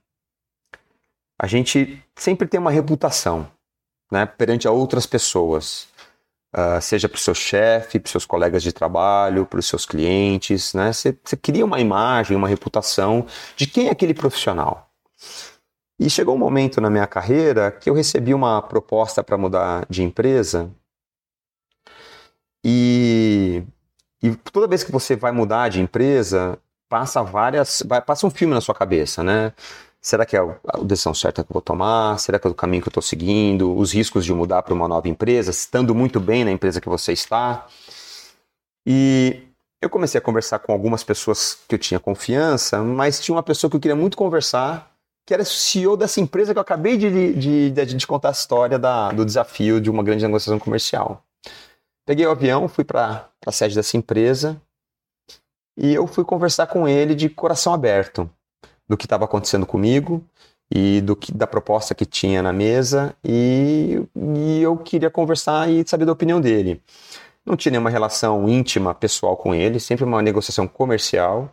a 1.41 1.47
gente 1.47 2.03
sempre 2.15 2.47
tem 2.47 2.61
uma 2.61 2.71
reputação 2.71 3.51
né, 4.11 4.25
perante 4.25 4.69
a 4.69 4.71
outras 4.71 5.07
pessoas. 5.07 5.89
Uh, 6.55 6.81
seja 6.81 7.07
para 7.07 7.17
o 7.17 7.21
seu 7.21 7.35
chefe, 7.35 7.99
para 7.99 8.07
os 8.07 8.13
seus 8.13 8.25
colegas 8.25 8.63
de 8.63 8.73
trabalho, 8.73 9.45
para 9.45 9.59
os 9.59 9.67
seus 9.67 9.85
clientes, 9.85 10.73
né? 10.73 10.91
Você, 10.91 11.15
você 11.23 11.37
cria 11.37 11.65
uma 11.67 11.81
imagem, 11.81 12.35
uma 12.35 12.49
reputação 12.49 13.27
de 13.55 13.67
quem 13.67 13.89
é 13.89 13.91
aquele 13.91 14.15
profissional. 14.15 14.89
E 16.01 16.09
chegou 16.09 16.35
um 16.35 16.39
momento 16.39 16.81
na 16.81 16.89
minha 16.89 17.07
carreira 17.07 17.71
que 17.71 17.91
eu 17.91 17.95
recebi 17.95 18.33
uma 18.33 18.63
proposta 18.63 19.23
para 19.23 19.37
mudar 19.37 19.85
de 19.91 20.03
empresa 20.03 20.73
e, 22.69 23.63
e 24.21 24.35
toda 24.35 24.67
vez 24.67 24.83
que 24.83 24.91
você 24.91 25.15
vai 25.15 25.31
mudar 25.31 25.69
de 25.69 25.81
empresa, 25.81 26.59
passa 26.89 27.23
várias. 27.23 27.81
Vai, 27.87 28.03
passa 28.03 28.27
um 28.27 28.31
filme 28.31 28.53
na 28.53 28.61
sua 28.61 28.75
cabeça, 28.75 29.23
né? 29.23 29.53
Será 30.01 30.27
que 30.27 30.37
é 30.37 30.41
a 30.41 30.79
decisão 30.83 31.15
certa 31.15 31.45
que 31.45 31.51
eu 31.51 31.55
vou 31.55 31.63
tomar? 31.63 32.19
Será 32.19 32.41
que 32.41 32.47
é 32.47 32.51
o 32.51 32.55
caminho 32.55 32.83
que 32.83 32.89
eu 32.89 32.91
estou 32.91 33.03
seguindo? 33.03 33.73
Os 33.77 33.93
riscos 33.93 34.25
de 34.25 34.35
mudar 34.35 34.63
para 34.63 34.75
uma 34.75 34.89
nova 34.89 35.09
empresa, 35.09 35.53
estando 35.53 35.95
muito 35.95 36.19
bem 36.19 36.45
na 36.45 36.51
empresa 36.51 36.81
que 36.81 36.89
você 36.89 37.13
está. 37.13 37.69
E 38.85 39.43
eu 39.81 39.89
comecei 39.89 40.19
a 40.19 40.23
conversar 40.23 40.59
com 40.59 40.73
algumas 40.73 41.05
pessoas 41.05 41.57
que 41.69 41.77
eu 41.77 41.79
tinha 41.79 42.01
confiança, 42.01 42.83
mas 42.83 43.21
tinha 43.21 43.37
uma 43.37 43.45
pessoa 43.45 43.71
que 43.71 43.77
eu 43.77 43.81
queria 43.81 43.97
muito 43.97 44.17
conversar, 44.17 44.93
que 45.25 45.33
era 45.35 45.45
CEO 45.45 45.97
dessa 45.97 46.21
empresa 46.21 46.53
que 46.53 46.59
eu 46.59 46.63
acabei 46.63 46.97
de, 46.97 47.33
de, 47.35 47.71
de, 47.71 47.95
de 47.95 48.07
contar 48.09 48.31
a 48.31 48.33
história 48.33 48.77
da, 48.77 49.13
do 49.13 49.25
desafio 49.25 49.81
de 49.81 49.89
uma 49.89 50.03
grande 50.03 50.25
negociação 50.25 50.59
comercial. 50.59 51.26
Peguei 52.07 52.25
o 52.25 52.31
avião, 52.31 52.69
fui 52.69 52.85
para 52.85 53.29
a 53.45 53.51
sede 53.51 53.75
dessa 53.75 53.97
empresa 53.97 54.63
e 55.77 55.93
eu 55.93 56.07
fui 56.07 56.25
conversar 56.25 56.69
com 56.69 56.87
ele 56.87 57.17
de 57.17 57.29
coração 57.29 57.75
aberto 57.75 58.31
do 58.89 58.97
que 58.97 59.07
estava 59.07 59.25
acontecendo 59.25 59.67
comigo 59.67 60.25
e 60.73 61.01
do 61.01 61.17
que 61.17 61.35
da 61.35 61.49
proposta 61.49 61.97
que 61.97 62.07
tinha 62.07 62.41
na 62.41 62.53
mesa 62.53 63.13
e, 63.25 64.01
e 64.15 64.63
eu 64.63 64.77
queria 64.77 65.11
conversar 65.11 65.69
e 65.69 65.85
saber 65.85 66.05
da 66.05 66.13
opinião 66.13 66.41
dele. 66.41 66.81
Não 67.45 67.57
tinha 67.57 67.73
nenhuma 67.73 67.91
relação 67.91 68.49
íntima, 68.49 68.95
pessoal 68.95 69.37
com 69.37 69.53
ele, 69.53 69.81
sempre 69.81 70.05
uma 70.05 70.23
negociação 70.23 70.69
comercial. 70.69 71.53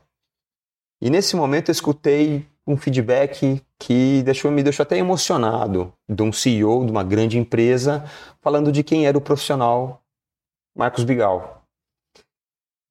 E 1.02 1.10
nesse 1.10 1.36
momento 1.36 1.70
eu 1.70 1.74
escutei 1.74 2.48
um 2.66 2.78
feedback 2.78 3.60
que 3.80 4.22
deixou, 4.22 4.52
me 4.52 4.62
deixou 4.62 4.84
até 4.84 5.00
emocionado 5.00 5.92
de 6.08 6.22
um 6.22 6.32
CEO 6.32 6.86
de 6.86 6.92
uma 6.92 7.04
grande 7.04 7.40
empresa 7.40 8.06
falando 8.40 8.72
de 8.72 8.84
quem 8.84 9.08
era 9.08 9.18
o 9.18 9.22
profissional 9.22 10.03
Marcos 10.76 11.04
Bigal. 11.04 11.64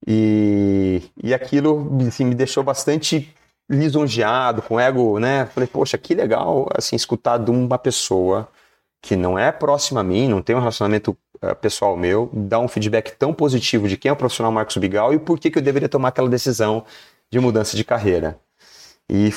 E, 0.05 1.01
e 1.21 1.33
aquilo 1.33 1.89
assim, 2.07 2.25
me 2.25 2.35
deixou 2.35 2.63
bastante 2.63 3.33
lisonjeado, 3.69 4.61
com 4.61 4.79
ego, 4.79 5.19
né? 5.19 5.45
Falei, 5.47 5.67
poxa, 5.67 5.97
que 5.97 6.13
legal 6.13 6.67
assim, 6.75 6.95
escutar 6.95 7.37
de 7.37 7.49
uma 7.49 7.77
pessoa 7.77 8.49
que 9.01 9.15
não 9.15 9.37
é 9.37 9.51
próxima 9.51 10.01
a 10.01 10.03
mim, 10.03 10.27
não 10.27 10.41
tem 10.41 10.55
um 10.55 10.59
relacionamento 10.59 11.17
uh, 11.43 11.55
pessoal 11.55 11.97
meu, 11.97 12.29
dar 12.33 12.59
um 12.59 12.67
feedback 12.67 13.11
tão 13.17 13.33
positivo 13.33 13.87
de 13.87 13.97
quem 13.97 14.09
é 14.09 14.13
o 14.13 14.15
profissional 14.15 14.51
Marcos 14.51 14.77
Bigal 14.77 15.13
e 15.13 15.19
por 15.19 15.39
que, 15.39 15.51
que 15.51 15.57
eu 15.57 15.61
deveria 15.61 15.89
tomar 15.89 16.09
aquela 16.09 16.29
decisão 16.29 16.85
de 17.29 17.39
mudança 17.39 17.75
de 17.75 17.83
carreira. 17.83 18.39
E 19.09 19.33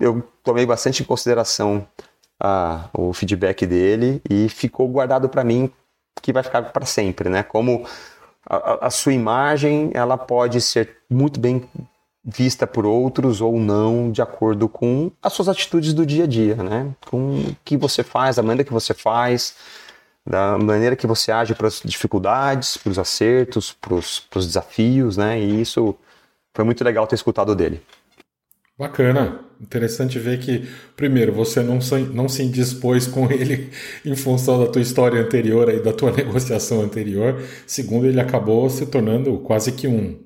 eu 0.00 0.22
tomei 0.42 0.66
bastante 0.66 1.02
em 1.02 1.06
consideração 1.06 1.86
uh, 2.42 2.88
o 2.92 3.12
feedback 3.12 3.66
dele 3.66 4.20
e 4.28 4.48
ficou 4.48 4.88
guardado 4.88 5.28
para 5.28 5.44
mim 5.44 5.70
que 6.22 6.32
vai 6.32 6.42
ficar 6.42 6.62
para 6.62 6.86
sempre, 6.86 7.28
né? 7.28 7.42
Como 7.42 7.86
a, 8.48 8.86
a, 8.86 8.90
sua 8.90 9.12
imagem 9.12 9.90
ela 9.94 10.16
pode 10.16 10.60
ser 10.60 10.98
muito 11.08 11.38
bem 11.40 11.68
vista 12.24 12.66
por 12.66 12.86
outros 12.86 13.40
ou 13.40 13.58
não, 13.58 14.10
de 14.10 14.22
acordo 14.22 14.68
com 14.68 15.10
as 15.22 15.32
suas 15.32 15.48
atitudes 15.48 15.92
do 15.92 16.06
dia 16.06 16.24
a 16.24 16.26
dia, 16.26 16.56
né? 16.56 16.90
Com 17.06 17.40
o 17.40 17.56
que 17.64 17.76
você 17.76 18.02
faz, 18.02 18.38
a 18.38 18.42
maneira 18.42 18.64
que 18.64 18.72
você 18.72 18.94
faz, 18.94 19.54
da 20.26 20.56
maneira 20.56 20.96
que 20.96 21.06
você 21.06 21.30
age 21.30 21.54
para 21.54 21.68
as 21.68 21.82
dificuldades, 21.84 22.76
para 22.78 22.90
os 22.90 22.98
acertos, 22.98 23.72
para 23.72 23.94
os 23.94 24.46
desafios, 24.46 25.16
né? 25.16 25.38
E 25.38 25.60
isso 25.60 25.94
foi 26.54 26.64
muito 26.64 26.82
legal 26.82 27.06
ter 27.06 27.16
escutado 27.16 27.54
dele. 27.54 27.82
Bacana. 28.78 29.40
Interessante 29.60 30.18
ver 30.18 30.40
que, 30.40 30.68
primeiro, 30.96 31.32
você 31.32 31.62
não 31.62 31.80
se, 31.80 32.00
não 32.00 32.28
se 32.28 32.42
indispôs 32.42 33.06
com 33.06 33.30
ele 33.30 33.70
em 34.04 34.16
função 34.16 34.58
da 34.58 34.66
tua 34.66 34.82
história 34.82 35.20
anterior 35.20 35.72
e 35.72 35.80
da 35.80 35.92
tua 35.92 36.10
negociação 36.12 36.82
anterior. 36.82 37.40
Segundo, 37.66 38.06
ele 38.06 38.20
acabou 38.20 38.68
se 38.68 38.84
tornando 38.86 39.38
quase 39.38 39.72
que 39.72 39.86
um, 39.86 40.18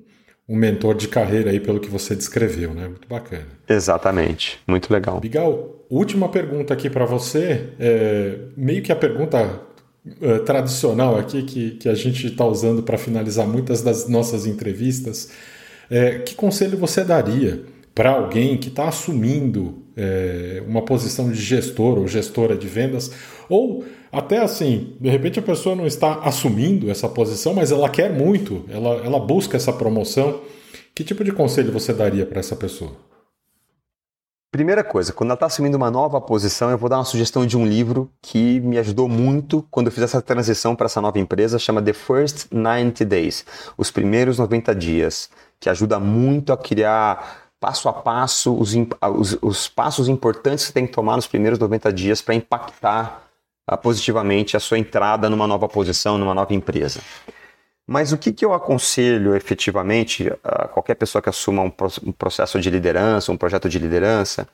um 0.47 0.55
mentor 0.55 0.95
de 0.95 1.07
carreira 1.07 1.51
aí, 1.51 1.59
pelo 1.59 1.79
que 1.79 1.89
você 1.89 2.15
descreveu, 2.15 2.73
né? 2.73 2.87
Muito 2.87 3.07
bacana. 3.07 3.45
Exatamente. 3.67 4.59
Muito 4.67 4.91
legal. 4.91 5.19
Bigal, 5.19 5.85
última 5.89 6.27
pergunta 6.27 6.73
aqui 6.73 6.89
para 6.89 7.05
você. 7.05 7.69
É, 7.79 8.35
meio 8.57 8.81
que 8.81 8.91
a 8.91 8.95
pergunta 8.95 9.61
é, 10.21 10.39
tradicional 10.39 11.17
aqui 11.17 11.43
que, 11.43 11.71
que 11.71 11.87
a 11.87 11.93
gente 11.93 12.25
está 12.25 12.45
usando 12.45 12.81
para 12.81 12.97
finalizar 12.97 13.47
muitas 13.47 13.83
das 13.83 14.09
nossas 14.09 14.47
entrevistas. 14.47 15.29
É, 15.89 16.19
que 16.19 16.33
conselho 16.33 16.77
você 16.77 17.03
daria 17.03 17.63
para 17.99 18.11
alguém 18.11 18.55
que 18.55 18.69
está 18.69 18.87
assumindo 18.87 19.83
é, 19.97 20.63
uma 20.65 20.81
posição 20.81 21.29
de 21.29 21.35
gestor 21.35 21.99
ou 21.99 22.07
gestora 22.07 22.55
de 22.55 22.65
vendas, 22.65 23.11
ou 23.49 23.83
até 24.09 24.37
assim, 24.37 24.95
de 25.01 25.09
repente 25.09 25.37
a 25.37 25.41
pessoa 25.41 25.75
não 25.75 25.85
está 25.85 26.13
assumindo 26.19 26.89
essa 26.89 27.09
posição, 27.09 27.53
mas 27.53 27.73
ela 27.73 27.89
quer 27.89 28.09
muito, 28.09 28.63
ela, 28.69 29.05
ela 29.05 29.19
busca 29.19 29.57
essa 29.57 29.73
promoção. 29.73 30.39
Que 30.95 31.03
tipo 31.03 31.25
de 31.25 31.33
conselho 31.33 31.73
você 31.73 31.91
daria 31.91 32.25
para 32.25 32.39
essa 32.39 32.55
pessoa? 32.55 32.91
Primeira 34.49 34.81
coisa, 34.81 35.11
quando 35.11 35.31
ela 35.31 35.35
está 35.35 35.47
assumindo 35.47 35.75
uma 35.75 35.91
nova 35.91 36.21
posição, 36.21 36.71
eu 36.71 36.77
vou 36.77 36.87
dar 36.87 36.99
uma 36.99 37.03
sugestão 37.03 37.45
de 37.45 37.57
um 37.57 37.67
livro 37.67 38.09
que 38.21 38.61
me 38.61 38.77
ajudou 38.77 39.09
muito 39.09 39.67
quando 39.69 39.87
eu 39.87 39.91
fiz 39.91 40.03
essa 40.03 40.21
transição 40.21 40.73
para 40.73 40.85
essa 40.85 41.01
nova 41.01 41.19
empresa, 41.19 41.59
chama 41.59 41.81
The 41.81 41.91
First 41.91 42.47
90 42.49 43.03
Days, 43.03 43.45
os 43.77 43.91
primeiros 43.91 44.39
90 44.39 44.73
dias, 44.73 45.29
que 45.59 45.69
ajuda 45.69 45.99
muito 45.99 46.53
a 46.53 46.57
criar 46.57 47.48
passo 47.59 47.89
a 47.89 47.93
passo 47.93 48.55
os, 48.55 48.73
os, 48.73 49.37
os 49.41 49.67
passos 49.67 50.07
importantes 50.07 50.63
que 50.63 50.67
você 50.67 50.73
tem 50.73 50.87
que 50.87 50.93
tomar 50.93 51.15
nos 51.15 51.27
primeiros 51.27 51.59
90 51.59 51.91
dias 51.91 52.21
para 52.21 52.35
impactar 52.35 53.23
uh, 53.69 53.77
positivamente 53.77 54.55
a 54.55 54.59
sua 54.59 54.79
entrada 54.79 55.29
numa 55.29 55.45
nova 55.45 55.67
posição, 55.67 56.17
numa 56.17 56.33
nova 56.33 56.53
empresa. 56.53 57.01
Mas 57.85 58.11
o 58.11 58.17
que, 58.17 58.31
que 58.31 58.45
eu 58.45 58.53
aconselho 58.53 59.35
efetivamente 59.35 60.31
a 60.43 60.67
qualquer 60.67 60.95
pessoa 60.95 61.21
que 61.21 61.29
assuma 61.29 61.63
um, 61.63 61.73
um 62.05 62.11
processo 62.11 62.59
de 62.61 62.69
liderança, 62.69 63.31
um 63.31 63.37
projeto 63.37 63.67
de 63.67 63.79
liderança, 63.79 64.47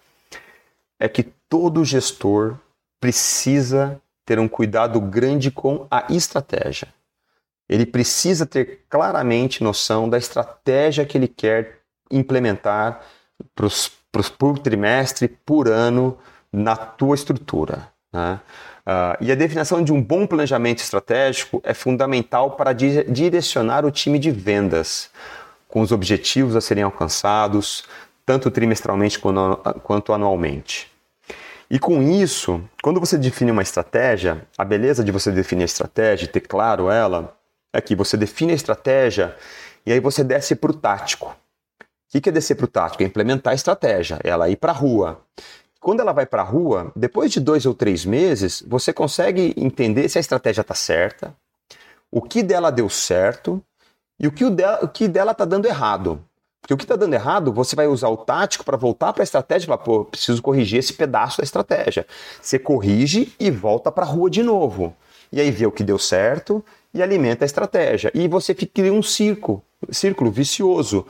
é 0.99 1.09
que 1.09 1.23
todo 1.49 1.83
gestor 1.83 2.57
precisa 2.99 4.01
ter 4.25 4.39
um 4.39 4.47
cuidado 4.47 4.99
grande 5.01 5.51
com 5.51 5.85
a 5.91 6.05
estratégia. 6.09 6.87
Ele 7.67 7.85
precisa 7.85 8.45
ter 8.45 8.85
claramente 8.89 9.63
noção 9.63 10.09
da 10.09 10.17
estratégia 10.17 11.05
que 11.05 11.17
ele 11.17 11.27
quer 11.27 11.81
implementar 12.11 13.01
pros, 13.53 13.91
pros, 14.11 14.29
por 14.29 14.59
trimestre, 14.59 15.27
por 15.27 15.67
ano, 15.67 16.17
na 16.51 16.75
tua 16.75 17.15
estrutura. 17.15 17.89
Né? 18.13 18.39
Uh, 18.85 19.17
e 19.19 19.31
a 19.31 19.35
definição 19.35 19.83
de 19.83 19.91
um 19.91 20.01
bom 20.01 20.27
planejamento 20.27 20.79
estratégico 20.79 21.61
é 21.63 21.73
fundamental 21.73 22.51
para 22.51 22.71
di 22.71 23.03
direcionar 23.05 23.83
o 23.83 23.91
time 23.91 24.19
de 24.19 24.31
vendas, 24.31 25.09
com 25.67 25.81
os 25.81 25.91
objetivos 25.91 26.55
a 26.55 26.61
serem 26.61 26.83
alcançados, 26.83 27.83
tanto 28.25 28.49
trimestralmente 28.49 29.19
quanto, 29.19 29.57
quanto 29.81 30.13
anualmente. 30.13 30.91
E 31.69 31.79
com 31.79 32.01
isso, 32.01 32.63
quando 32.81 32.99
você 32.99 33.17
define 33.17 33.51
uma 33.51 33.63
estratégia, 33.63 34.45
a 34.57 34.63
beleza 34.63 35.03
de 35.03 35.11
você 35.11 35.31
definir 35.31 35.63
a 35.63 35.65
estratégia 35.65 36.25
e 36.25 36.29
ter 36.29 36.41
claro 36.41 36.89
ela, 36.89 37.35
é 37.73 37.81
que 37.81 37.95
você 37.95 38.15
define 38.15 38.51
a 38.51 38.55
estratégia 38.55 39.35
e 39.85 39.91
aí 39.91 39.99
você 39.99 40.23
desce 40.23 40.55
para 40.55 40.71
o 40.71 40.73
tático. 40.73 41.35
O 42.15 42.21
que 42.21 42.29
é 42.29 42.31
descer 42.31 42.55
para 42.55 42.63
o 42.63 42.67
tático? 42.67 43.03
É 43.03 43.05
implementar 43.05 43.51
a 43.51 43.55
estratégia, 43.55 44.17
é 44.23 44.29
ela 44.29 44.49
ir 44.49 44.55
para 44.55 44.71
a 44.71 44.75
rua. 44.75 45.19
Quando 45.81 45.99
ela 45.99 46.13
vai 46.13 46.25
para 46.25 46.41
a 46.41 46.45
rua, 46.45 46.89
depois 46.95 47.29
de 47.29 47.41
dois 47.41 47.65
ou 47.65 47.73
três 47.73 48.05
meses, 48.05 48.63
você 48.65 48.93
consegue 48.93 49.53
entender 49.57 50.07
se 50.07 50.17
a 50.17 50.21
estratégia 50.21 50.61
está 50.61 50.73
certa, 50.73 51.35
o 52.09 52.21
que 52.21 52.41
dela 52.41 52.71
deu 52.71 52.87
certo 52.89 53.61
e 54.17 54.27
o 54.27 54.31
que, 54.31 54.45
o 54.45 54.49
dela, 54.49 54.79
o 54.81 54.87
que 54.87 55.09
dela 55.09 55.33
está 55.33 55.43
dando 55.43 55.65
errado. 55.65 56.23
Porque 56.61 56.73
o 56.73 56.77
que 56.77 56.85
está 56.85 56.95
dando 56.95 57.13
errado, 57.13 57.51
você 57.51 57.75
vai 57.75 57.85
usar 57.85 58.07
o 58.07 58.17
tático 58.17 58.63
para 58.63 58.77
voltar 58.77 59.11
para 59.11 59.21
a 59.21 59.25
estratégia 59.25 59.65
e 59.65 59.67
falar, 59.67 59.79
pô, 59.79 60.05
preciso 60.05 60.41
corrigir 60.41 60.79
esse 60.79 60.93
pedaço 60.93 61.39
da 61.39 61.43
estratégia. 61.43 62.07
Você 62.41 62.57
corrige 62.57 63.33
e 63.37 63.51
volta 63.51 63.91
para 63.91 64.05
a 64.05 64.07
rua 64.07 64.29
de 64.29 64.41
novo. 64.41 64.95
E 65.33 65.41
aí 65.41 65.51
vê 65.51 65.65
o 65.65 65.71
que 65.71 65.83
deu 65.83 65.99
certo 65.99 66.63
e 66.93 67.03
alimenta 67.03 67.43
a 67.43 67.45
estratégia. 67.45 68.09
E 68.15 68.25
você 68.27 68.55
cria 68.55 68.93
um 68.93 69.03
círculo, 69.03 69.61
círculo 69.91 70.31
vicioso 70.31 71.05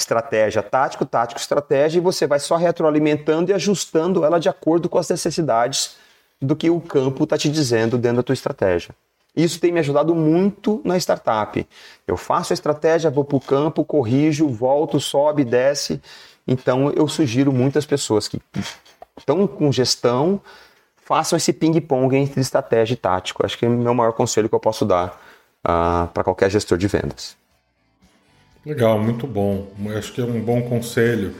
estratégia 0.00 0.62
tático, 0.62 1.04
tático, 1.04 1.40
estratégia, 1.40 1.98
e 1.98 2.02
você 2.02 2.26
vai 2.26 2.38
só 2.38 2.56
retroalimentando 2.56 3.50
e 3.50 3.54
ajustando 3.54 4.24
ela 4.24 4.38
de 4.38 4.48
acordo 4.48 4.88
com 4.88 4.98
as 4.98 5.08
necessidades 5.08 5.96
do 6.40 6.56
que 6.56 6.70
o 6.70 6.80
campo 6.80 7.24
está 7.24 7.36
te 7.36 7.48
dizendo 7.48 7.98
dentro 7.98 8.18
da 8.18 8.22
tua 8.22 8.32
estratégia. 8.32 8.94
Isso 9.36 9.60
tem 9.60 9.70
me 9.70 9.78
ajudado 9.78 10.14
muito 10.14 10.80
na 10.84 10.96
startup. 10.96 11.66
Eu 12.06 12.16
faço 12.16 12.52
a 12.52 12.54
estratégia, 12.54 13.10
vou 13.10 13.24
para 13.24 13.36
o 13.36 13.40
campo, 13.40 13.84
corrijo, 13.84 14.48
volto, 14.48 14.98
sobe, 14.98 15.44
desce. 15.44 16.00
Então 16.46 16.90
eu 16.92 17.06
sugiro 17.06 17.52
muitas 17.52 17.86
pessoas 17.86 18.26
que 18.26 18.40
estão 19.16 19.46
com 19.46 19.70
gestão 19.70 20.40
façam 20.96 21.36
esse 21.36 21.52
ping-pong 21.52 22.16
entre 22.16 22.40
estratégia 22.40 22.94
e 22.94 22.96
tático. 22.96 23.44
Acho 23.44 23.58
que 23.58 23.66
é 23.66 23.68
o 23.68 23.72
meu 23.72 23.94
maior 23.94 24.12
conselho 24.12 24.48
que 24.48 24.54
eu 24.54 24.60
posso 24.60 24.84
dar 24.84 25.08
uh, 25.08 25.14
ah, 25.64 26.08
para 26.14 26.22
qualquer 26.22 26.48
gestor 26.48 26.78
de 26.78 26.86
vendas. 26.86 27.36
Legal, 28.64 28.98
muito 28.98 29.26
bom. 29.26 29.68
Acho 29.96 30.12
que 30.12 30.20
é 30.20 30.24
um 30.24 30.40
bom 30.40 30.62
conselho. 30.62 31.34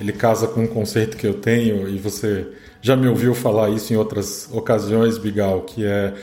Ele 0.00 0.12
casa 0.12 0.46
com 0.46 0.62
um 0.62 0.66
conceito 0.66 1.16
que 1.16 1.26
eu 1.26 1.34
tenho 1.34 1.88
e 1.88 1.98
você 1.98 2.46
já 2.80 2.96
me 2.96 3.08
ouviu 3.08 3.34
falar 3.34 3.70
isso 3.70 3.92
em 3.92 3.96
outras 3.96 4.48
ocasiões, 4.52 5.18
Bigal, 5.18 5.62
que 5.62 5.84
é 5.84 6.14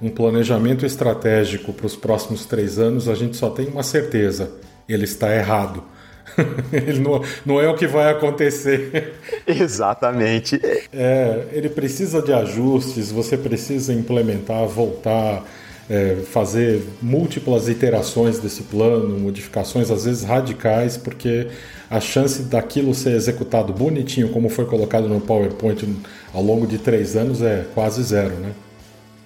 um 0.00 0.08
planejamento 0.08 0.86
estratégico 0.86 1.72
para 1.72 1.86
os 1.86 1.96
próximos 1.96 2.46
três 2.46 2.78
anos. 2.78 3.08
A 3.08 3.14
gente 3.14 3.36
só 3.36 3.50
tem 3.50 3.66
uma 3.66 3.82
certeza: 3.82 4.52
ele 4.88 5.04
está 5.04 5.34
errado. 5.34 5.82
ele 6.72 7.00
não, 7.00 7.22
não 7.44 7.60
é 7.60 7.68
o 7.68 7.74
que 7.74 7.86
vai 7.86 8.10
acontecer. 8.10 9.14
Exatamente. 9.46 10.60
É, 10.92 11.46
ele 11.52 11.68
precisa 11.68 12.22
de 12.22 12.32
ajustes, 12.32 13.10
você 13.10 13.36
precisa 13.36 13.92
implementar, 13.92 14.66
voltar 14.66 15.44
é, 15.88 16.16
fazer 16.32 16.82
múltiplas 17.00 17.68
iterações 17.68 18.38
desse 18.38 18.64
plano, 18.64 19.18
modificações 19.18 19.90
às 19.90 20.04
vezes 20.04 20.24
radicais, 20.24 20.96
porque 20.96 21.48
a 21.88 22.00
chance 22.00 22.42
daquilo 22.42 22.94
ser 22.94 23.10
executado 23.12 23.72
bonitinho, 23.72 24.28
como 24.30 24.48
foi 24.48 24.66
colocado 24.66 25.08
no 25.08 25.20
PowerPoint 25.20 25.96
ao 26.34 26.42
longo 26.42 26.66
de 26.66 26.78
três 26.78 27.16
anos, 27.16 27.42
é 27.42 27.64
quase 27.74 28.02
zero, 28.02 28.34
né? 28.34 28.52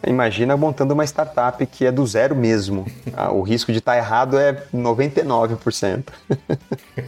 Imagina 0.07 0.57
montando 0.57 0.95
uma 0.95 1.05
startup 1.05 1.65
que 1.67 1.85
é 1.85 1.93
do 1.93 2.07
zero 2.07 2.35
mesmo. 2.35 2.87
Ah, 3.13 3.33
o 3.33 3.43
risco 3.43 3.73
de 3.73 3.79
estar 3.79 3.97
errado 3.97 4.39
é 4.39 4.63
99%. 4.73 6.05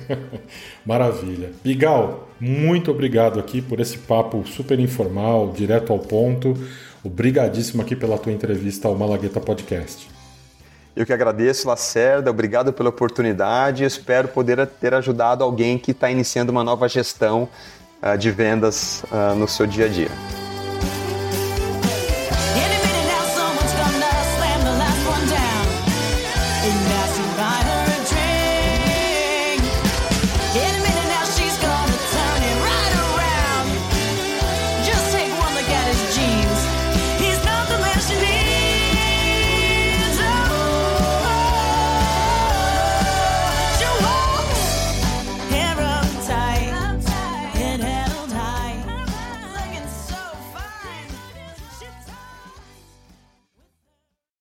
Maravilha. 0.84 1.52
Bigal, 1.62 2.28
muito 2.40 2.90
obrigado 2.90 3.38
aqui 3.38 3.62
por 3.62 3.80
esse 3.80 3.96
papo 3.96 4.44
super 4.46 4.78
informal, 4.78 5.52
direto 5.52 5.92
ao 5.92 5.98
ponto. 5.98 6.54
Obrigadíssimo 7.04 7.82
aqui 7.82 7.96
pela 7.96 8.16
tua 8.16 8.32
entrevista 8.32 8.88
ao 8.88 8.94
Malagueta 8.94 9.40
Podcast. 9.40 10.08
Eu 10.94 11.06
que 11.06 11.12
agradeço, 11.12 11.66
Lacerda, 11.66 12.30
obrigado 12.30 12.72
pela 12.72 12.90
oportunidade. 12.90 13.82
Espero 13.84 14.28
poder 14.28 14.66
ter 14.66 14.92
ajudado 14.94 15.42
alguém 15.42 15.78
que 15.78 15.92
está 15.92 16.10
iniciando 16.10 16.52
uma 16.52 16.62
nova 16.62 16.86
gestão 16.88 17.48
uh, 18.02 18.16
de 18.16 18.30
vendas 18.30 19.02
uh, 19.04 19.34
no 19.34 19.48
seu 19.48 19.66
dia 19.66 19.86
a 19.86 19.88
dia. 19.88 20.41